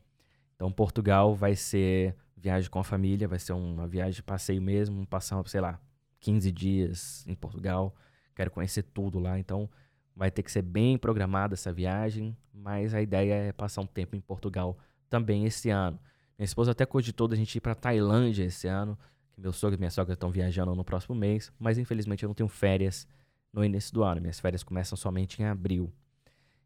Então 0.56 0.72
Portugal 0.72 1.36
vai 1.36 1.56
ser 1.56 2.15
viagem 2.36 2.69
com 2.69 2.80
a 2.80 2.84
família, 2.84 3.28
vai 3.28 3.39
ser 3.39 3.54
uma 3.54 3.88
viagem 3.88 4.15
de 4.15 4.24
passeio 4.24 4.62
mesmo, 4.62 5.06
passar, 5.06 5.45
sei 5.48 5.62
lá, 5.62 5.80
15 6.19 6.52
dias 6.52 7.26
em 7.28 7.36
Portugal. 7.36 7.95
Quero 8.36 8.52
conhecer 8.52 8.84
tudo 8.84 9.19
lá, 9.19 9.38
então 9.38 9.69
vai 10.15 10.32
ter 10.32 10.43
que 10.43 10.52
ser 10.52 10.62
bem 10.62 10.98
programada 10.98 11.54
essa 11.54 11.72
viagem, 11.72 12.36
mas 12.54 12.93
a 12.93 13.02
ideia 13.02 13.34
é 13.34 13.52
passar 13.54 13.82
um 13.82 13.86
tempo 13.86 14.15
em 14.15 14.22
Portugal 14.22 14.78
também 15.10 15.45
esse 15.45 15.69
ano. 15.69 16.00
Minha 16.38 16.45
esposa 16.45 16.72
até 16.72 16.86
cogitou 16.86 17.28
da 17.28 17.36
gente 17.36 17.56
ir 17.56 17.62
para 17.62 17.76
Tailândia 17.76 18.43
esse 18.43 18.67
ano, 18.67 18.98
que 19.34 19.41
meu 19.41 19.52
sogro 19.52 19.76
e 19.76 19.80
minha 19.80 19.91
sogra 19.91 20.13
estão 20.13 20.32
viajando 20.32 20.74
no 20.74 20.84
próximo 20.84 21.15
mês, 21.15 21.52
mas 21.60 21.78
infelizmente 21.78 22.24
eu 22.24 22.28
não 22.28 22.34
tenho 22.34 22.50
férias 22.50 23.08
no 23.52 23.63
início 23.63 23.93
do 23.93 24.04
ano. 24.04 24.22
Minhas 24.22 24.39
férias 24.39 24.63
começam 24.63 24.98
somente 24.98 25.41
em 25.41 25.45
abril. 25.45 25.91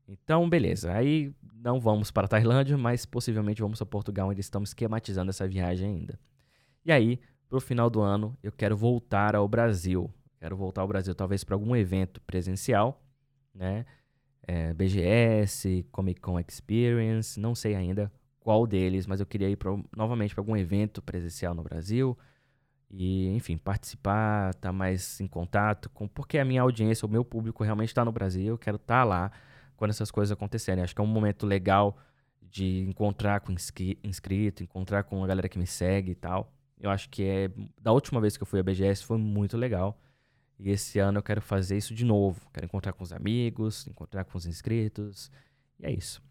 Então, 0.08 0.50
beleza. 0.50 0.94
Aí 0.94 1.34
não 1.54 1.80
vamos 1.80 2.12
para 2.12 2.26
a 2.26 2.28
Tailândia, 2.28 2.78
mas 2.78 3.06
possivelmente 3.06 3.62
vamos 3.62 3.82
a 3.82 3.86
Portugal, 3.86 4.30
onde 4.30 4.42
estamos 4.42 4.70
esquematizando 4.70 5.30
essa 5.30 5.48
viagem 5.48 5.89
ainda. 5.89 6.20
E 6.86 6.92
aí, 6.92 7.20
para 7.48 7.58
o 7.58 7.62
final 7.62 7.89
do 7.89 8.02
ano, 8.02 8.38
eu 8.44 8.52
quero 8.52 8.76
voltar 8.76 9.36
ao 9.36 9.48
Brasil. 9.48 10.12
Quero 10.39 10.58
voltar 10.58 10.82
ao 10.82 10.88
Brasil, 10.88 11.16
talvez 11.16 11.44
para 11.44 11.56
algum 11.56 11.76
evento 11.76 12.20
presencial, 12.22 13.02
né? 13.54 13.86
É, 14.46 14.74
BGS, 14.74 15.86
Comic 15.89 16.20
Con 16.20 16.38
Experience, 16.38 17.39
não 17.39 17.56
sei 17.56 17.76
ainda 17.76 18.12
qual 18.42 18.68
deles, 18.68 19.08
mas 19.08 19.22
eu 19.22 19.26
queria 19.26 19.50
ir 19.50 19.56
pra, 19.56 19.72
novamente 19.96 20.36
para 20.36 20.42
algum 20.42 20.58
evento 20.58 21.02
presencial 21.02 21.56
no 21.56 21.63
Brasil 21.63 22.18
e, 22.89 23.30
enfim, 23.30 23.58
participar, 23.58 24.50
estar 24.50 24.70
tá 24.70 24.74
mais 24.74 25.22
em 25.22 25.28
contato 25.28 25.89
com, 25.89 26.10
porque 26.10 26.38
a 26.38 26.44
minha 26.44 26.62
audiência, 26.62 27.06
o 27.06 27.10
meu 27.10 27.24
público 27.24 27.63
realmente 27.63 27.89
está 27.89 28.04
no 28.04 28.12
Brasil, 28.12 28.48
eu 28.48 28.58
quero 28.58 28.76
estar 28.76 29.00
tá 29.00 29.04
lá 29.06 29.32
quando 29.84 29.91
essas 29.91 30.10
coisas 30.10 30.32
acontecerem. 30.32 30.82
Acho 30.82 30.96
que 30.96 31.02
é 31.02 31.04
um 31.04 31.08
momento 31.08 31.46
legal 31.46 31.98
de 32.41 32.86
encontrar 32.88 33.41
com 33.41 33.52
inscrito, 34.02 34.63
encontrar 34.63 35.04
com 35.04 35.22
a 35.22 35.28
galera 35.28 35.50
que 35.50 35.60
me 35.60 35.67
segue 35.67 36.12
e 36.12 36.15
tal. 36.15 36.54
Eu 36.80 36.89
acho 36.89 37.10
que 37.10 37.22
é 37.22 37.52
da 37.82 37.91
última 37.91 38.22
vez 38.22 38.38
que 38.38 38.43
eu 38.43 38.48
fui 38.48 38.62
à 38.62 38.63
BGS 38.63 39.04
foi 39.04 39.17
muito 39.17 39.58
legal. 39.58 40.00
E 40.58 40.69
esse 40.69 41.00
ano 41.00 41.17
eu 41.19 41.24
quero 41.24 41.41
fazer 41.41 41.76
isso 41.76 41.93
de 41.93 42.06
novo. 42.06 42.50
Quero 42.54 42.65
encontrar 42.65 42.93
com 42.93 43.04
os 43.04 43.12
amigos, 43.12 43.86
encontrar 43.86 44.24
com 44.24 44.38
os 44.38 44.46
inscritos. 44.46 45.30
E 45.78 45.86
é 45.86 45.91
isso. 45.91 46.24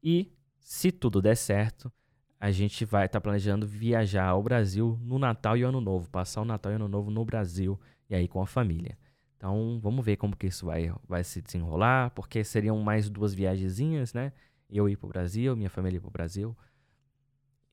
E 0.00 0.32
se 0.60 0.92
tudo 0.92 1.20
der 1.20 1.36
certo, 1.36 1.92
a 2.38 2.52
gente 2.52 2.84
vai 2.84 3.06
estar 3.06 3.18
tá 3.18 3.20
planejando 3.20 3.66
viajar 3.66 4.28
ao 4.28 4.40
Brasil 4.40 5.00
no 5.02 5.18
Natal 5.18 5.56
e 5.56 5.64
Ano 5.64 5.80
Novo, 5.80 6.08
passar 6.10 6.42
o 6.42 6.44
Natal 6.44 6.70
e 6.70 6.76
Ano 6.76 6.86
Novo 6.86 7.10
no 7.10 7.24
Brasil 7.24 7.76
e 8.08 8.14
aí 8.14 8.28
com 8.28 8.40
a 8.40 8.46
família. 8.46 8.96
Então, 9.44 9.78
vamos 9.78 10.02
ver 10.02 10.16
como 10.16 10.34
que 10.34 10.46
isso 10.46 10.64
vai, 10.64 10.90
vai 11.06 11.22
se 11.22 11.42
desenrolar, 11.42 12.10
porque 12.12 12.42
seriam 12.42 12.80
mais 12.80 13.10
duas 13.10 13.34
viagenzinhas, 13.34 14.14
né? 14.14 14.32
Eu 14.70 14.88
ir 14.88 14.96
para 14.96 15.04
o 15.04 15.10
Brasil, 15.10 15.54
minha 15.54 15.68
família 15.68 15.98
ir 15.98 16.00
para 16.00 16.08
o 16.08 16.10
Brasil. 16.10 16.56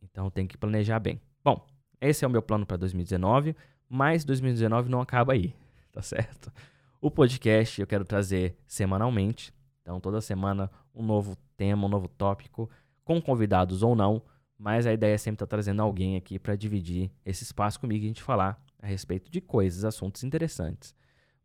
Então, 0.04 0.30
tem 0.30 0.46
que 0.46 0.58
planejar 0.58 1.00
bem. 1.00 1.22
Bom, 1.42 1.66
esse 2.02 2.26
é 2.26 2.28
o 2.28 2.30
meu 2.30 2.42
plano 2.42 2.66
para 2.66 2.76
2019, 2.76 3.56
mas 3.88 4.26
2019 4.26 4.90
não 4.90 5.00
acaba 5.00 5.32
aí, 5.32 5.56
tá 5.94 6.02
certo? 6.02 6.52
O 7.00 7.10
podcast 7.10 7.80
eu 7.80 7.88
quero 7.88 8.04
trazer 8.04 8.58
semanalmente. 8.68 9.54
Então, 9.82 9.98
toda 10.02 10.20
semana 10.20 10.70
um 10.94 11.02
novo 11.02 11.38
tema, 11.56 11.86
um 11.86 11.90
novo 11.90 12.10
tópico, 12.10 12.70
com 13.06 13.22
convidados 13.22 13.82
ou 13.82 13.96
não, 13.96 14.22
mas 14.58 14.86
a 14.86 14.92
ideia 14.92 15.14
é 15.14 15.18
sempre 15.18 15.36
estar 15.36 15.48
tá 15.48 15.52
trazendo 15.52 15.82
alguém 15.82 16.18
aqui 16.18 16.38
para 16.38 16.54
dividir 16.54 17.10
esse 17.26 17.46
espaço 17.46 17.80
comigo 17.80 18.04
e 18.04 18.08
a 18.08 18.10
gente 18.10 18.22
falar 18.22 18.62
a 18.78 18.88
respeito 18.88 19.32
de 19.32 19.40
coisas, 19.40 19.86
assuntos 19.86 20.22
interessantes. 20.26 20.94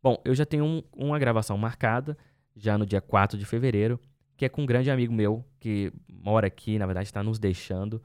Bom, 0.01 0.21
eu 0.23 0.33
já 0.35 0.45
tenho 0.45 0.63
um, 0.63 0.83
uma 0.95 1.19
gravação 1.19 1.57
marcada, 1.57 2.17
já 2.55 2.77
no 2.77 2.85
dia 2.85 3.01
4 3.01 3.37
de 3.37 3.45
fevereiro, 3.45 3.99
que 4.35 4.45
é 4.45 4.49
com 4.49 4.63
um 4.63 4.65
grande 4.65 4.91
amigo 4.91 5.13
meu 5.13 5.43
que 5.59 5.91
mora 6.07 6.47
aqui, 6.47 6.77
na 6.77 6.85
verdade 6.85 7.07
está 7.07 7.23
nos 7.23 7.39
deixando. 7.39 7.95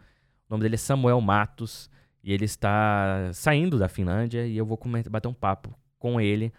O 0.49 0.51
nome 0.51 0.63
dele 0.63 0.75
é 0.75 0.79
Samuel 0.79 1.21
Matos 1.21 1.91
e 2.23 2.33
ele 2.33 2.45
está 2.45 3.31
saindo 3.33 3.79
da 3.79 3.89
Finlândia 3.89 4.47
e 4.47 4.57
eu 4.57 4.65
vou 4.65 4.79
bater 5.11 5.29
um 5.29 5.35
papo 5.35 5.75
com 5.99 6.21
ele 6.21 6.53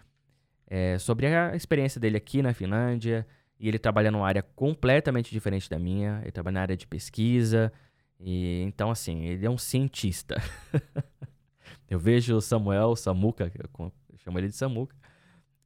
é, 0.66 0.98
sobre 0.98 1.26
a 1.26 1.54
experiência 1.54 2.00
dele 2.00 2.16
aqui 2.16 2.42
na 2.42 2.54
Finlândia. 2.54 3.26
E 3.58 3.68
ele 3.68 3.78
trabalha 3.78 4.10
numa 4.10 4.26
área 4.26 4.42
completamente 4.42 5.30
diferente 5.30 5.70
da 5.70 5.78
minha. 5.78 6.20
Ele 6.22 6.32
trabalha 6.32 6.54
na 6.54 6.60
área 6.62 6.76
de 6.76 6.86
pesquisa, 6.86 7.72
e, 8.18 8.62
então, 8.62 8.90
assim, 8.90 9.24
ele 9.24 9.44
é 9.44 9.50
um 9.50 9.58
cientista. 9.58 10.36
eu 11.88 11.98
vejo 11.98 12.36
o 12.36 12.40
Samuel, 12.40 12.96
Samuca, 12.96 13.50
eu 13.54 14.18
chamo 14.18 14.38
ele 14.38 14.48
de 14.48 14.56
Samuca, 14.56 14.96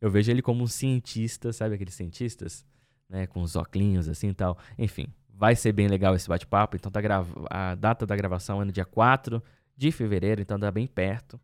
eu 0.01 0.11
vejo 0.11 0.31
ele 0.31 0.43
como 0.43 0.63
um 0.63 0.67
cientista, 0.67 1.53
sabe 1.53 1.75
aqueles 1.75 1.95
cientistas? 1.95 2.65
Né, 3.09 3.27
com 3.27 3.41
os 3.41 3.57
óculos 3.57 4.07
assim 4.07 4.29
e 4.29 4.35
tal. 4.35 4.59
Enfim, 4.77 5.09
vai 5.31 5.57
ser 5.57 5.73
bem 5.73 5.89
legal 5.89 6.15
esse 6.15 6.29
bate-papo. 6.29 6.77
Então, 6.77 6.93
tá 6.93 7.01
grava 7.01 7.47
a 7.49 7.75
data 7.75 8.05
da 8.05 8.15
gravação 8.15 8.61
é 8.61 8.65
no 8.67 8.73
dia 8.73 8.85
4 8.85 9.43
de 9.77 9.91
fevereiro, 9.91 10.43
então 10.43 10.59
tá 10.59 10.71
bem 10.71 10.87
perto. 10.87 11.41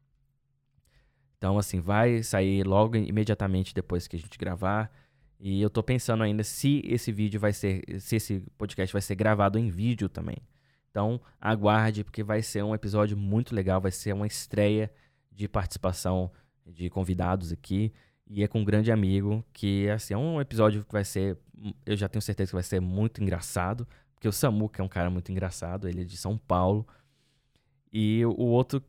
Então, 1.39 1.59
assim, 1.59 1.81
vai 1.81 2.23
sair 2.23 2.67
logo 2.67 2.97
imediatamente 2.97 3.73
depois 3.73 4.07
que 4.07 4.17
a 4.17 4.19
gente 4.19 4.37
gravar. 4.37 4.91
E 5.39 5.61
eu 5.61 5.71
tô 5.71 5.83
pensando 5.83 6.23
ainda 6.23 6.43
se 6.43 6.83
esse 6.85 7.13
vídeo 7.13 7.39
vai 7.39 7.53
ser, 7.53 7.83
se 8.01 8.17
esse 8.17 8.41
podcast 8.59 8.93
vai 8.93 9.03
ser 9.03 9.15
gravado 9.15 9.59
em 9.59 9.71
vídeo 9.71 10.09
também. 10.09 10.39
Então, 10.91 11.21
aguarde, 11.41 12.05
porque 12.05 12.23
vai 12.23 12.41
ser 12.41 12.63
um 12.63 12.75
episódio 12.75 13.17
muito 13.17 13.55
legal, 13.55 13.81
vai 13.81 13.91
ser 13.91 14.13
uma 14.13 14.27
estreia 14.27 14.93
de 15.31 15.49
participação 15.49 16.31
de 16.67 16.89
convidados 16.89 17.53
aqui. 17.53 17.93
E 18.29 18.43
é 18.43 18.49
com 18.49 18.61
um 18.61 18.65
grande 18.65 18.91
amigo, 18.91 19.45
que 19.53 19.89
assim, 19.91 20.15
é 20.15 20.17
um 20.17 20.41
episódio 20.41 20.85
que 20.85 20.93
vai 20.93 21.05
ser, 21.05 21.37
eu 21.85 21.97
já 21.97 22.09
tenho 22.09 22.23
certeza 22.23 22.51
que 22.51 22.55
vai 22.55 22.63
ser 22.63 22.81
muito 22.81 23.23
engraçado, 23.23 23.87
porque 24.15 24.27
o 24.27 24.33
Samuca 24.33 24.83
é 24.83 24.85
um 24.85 24.89
cara 24.89 25.11
muito 25.11 25.31
engraçado, 25.31 25.89
ele 25.89 26.01
é 26.01 26.05
de 26.05 26.17
São 26.17 26.39
Paulo. 26.39 26.87
E 27.93 28.25
o 28.25 28.47
outro, 28.47 28.83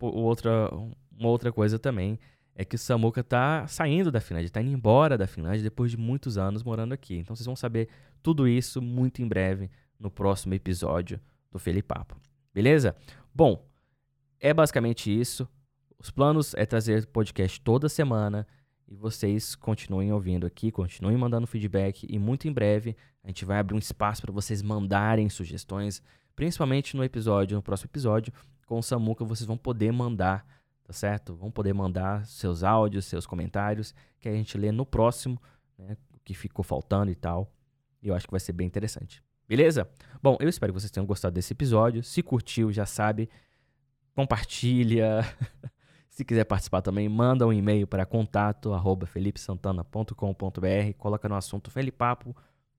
o 0.00 0.20
outra, 0.20 0.70
uma 1.18 1.28
outra 1.28 1.50
coisa 1.50 1.78
também 1.78 2.18
é 2.54 2.64
que 2.64 2.76
o 2.76 2.78
Samuca 2.78 3.24
tá 3.24 3.66
saindo 3.66 4.10
da 4.10 4.20
Finlândia, 4.20 4.50
tá 4.50 4.60
indo 4.60 4.70
embora 4.70 5.16
da 5.16 5.26
Finlândia 5.26 5.62
depois 5.62 5.90
de 5.90 5.96
muitos 5.96 6.36
anos 6.36 6.62
morando 6.62 6.92
aqui. 6.92 7.16
Então 7.16 7.34
vocês 7.34 7.46
vão 7.46 7.56
saber 7.56 7.88
tudo 8.22 8.46
isso 8.46 8.80
muito 8.82 9.22
em 9.22 9.28
breve 9.28 9.70
no 9.98 10.10
próximo 10.10 10.54
episódio 10.54 11.20
do 11.50 11.58
Felipapo. 11.58 12.16
Beleza? 12.52 12.94
Bom, 13.34 13.66
é 14.40 14.52
basicamente 14.54 15.10
isso. 15.10 15.48
Os 15.98 16.10
planos 16.10 16.54
é 16.54 16.64
trazer 16.64 17.06
podcast 17.06 17.60
toda 17.60 17.88
semana 17.88 18.46
e 18.88 18.94
vocês 18.94 19.54
continuem 19.54 20.12
ouvindo 20.12 20.46
aqui, 20.46 20.70
continuem 20.70 21.16
mandando 21.16 21.46
feedback 21.46 22.06
e 22.08 22.18
muito 22.18 22.46
em 22.46 22.52
breve 22.52 22.96
a 23.22 23.28
gente 23.28 23.44
vai 23.44 23.58
abrir 23.58 23.74
um 23.74 23.78
espaço 23.78 24.22
para 24.22 24.32
vocês 24.32 24.62
mandarem 24.62 25.28
sugestões, 25.28 26.00
principalmente 26.36 26.96
no 26.96 27.02
episódio, 27.02 27.56
no 27.56 27.62
próximo 27.62 27.88
episódio 27.88 28.32
com 28.66 28.78
o 28.78 28.82
Samuca, 28.82 29.24
vocês 29.24 29.46
vão 29.46 29.56
poder 29.56 29.92
mandar, 29.92 30.46
tá 30.84 30.92
certo? 30.92 31.34
Vão 31.34 31.50
poder 31.50 31.72
mandar 31.72 32.26
seus 32.26 32.62
áudios, 32.62 33.04
seus 33.04 33.26
comentários, 33.26 33.94
que 34.18 34.28
a 34.28 34.32
gente 34.32 34.58
lê 34.58 34.70
no 34.72 34.84
próximo, 34.84 35.40
né, 35.78 35.96
o 36.12 36.18
que 36.24 36.34
ficou 36.34 36.64
faltando 36.64 37.10
e 37.10 37.14
tal. 37.14 37.50
E 38.02 38.08
eu 38.08 38.14
acho 38.14 38.26
que 38.26 38.32
vai 38.32 38.40
ser 38.40 38.52
bem 38.52 38.66
interessante. 38.66 39.22
Beleza? 39.48 39.88
Bom, 40.20 40.36
eu 40.40 40.48
espero 40.48 40.72
que 40.72 40.80
vocês 40.80 40.90
tenham 40.90 41.06
gostado 41.06 41.34
desse 41.34 41.52
episódio. 41.52 42.02
Se 42.02 42.22
curtiu, 42.22 42.72
já 42.72 42.84
sabe, 42.84 43.30
compartilha. 44.14 45.24
Se 46.16 46.24
quiser 46.24 46.44
participar 46.44 46.80
também, 46.80 47.06
manda 47.10 47.46
um 47.46 47.52
e-mail 47.52 47.86
para 47.86 48.06
contato@felipesantana.com.br, 48.06 50.94
coloca 50.96 51.28
no 51.28 51.34
assunto 51.34 51.70
Felipapo. 51.70 52.34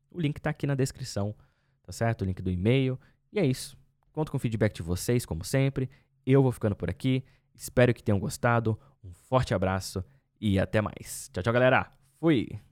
O 0.09 0.19
link 0.19 0.37
está 0.37 0.49
aqui 0.49 0.65
na 0.65 0.73
descrição, 0.73 1.35
tá 1.83 1.91
certo? 1.91 2.23
O 2.23 2.25
link 2.25 2.41
do 2.41 2.49
e-mail. 2.49 2.99
E 3.31 3.37
é 3.37 3.45
isso. 3.45 3.77
Conto 4.11 4.31
com 4.31 4.37
o 4.37 4.39
feedback 4.39 4.73
de 4.73 4.81
vocês, 4.81 5.23
como 5.23 5.43
sempre. 5.43 5.87
Eu 6.25 6.41
vou 6.41 6.51
ficando 6.51 6.75
por 6.75 6.89
aqui. 6.89 7.23
Espero 7.53 7.93
que 7.93 8.01
tenham 8.01 8.17
gostado. 8.17 8.75
Um 9.03 9.13
forte 9.13 9.53
abraço 9.53 10.03
e 10.41 10.57
até 10.57 10.81
mais. 10.81 11.29
Tchau, 11.31 11.43
tchau, 11.43 11.53
galera. 11.53 11.91
Fui! 12.19 12.66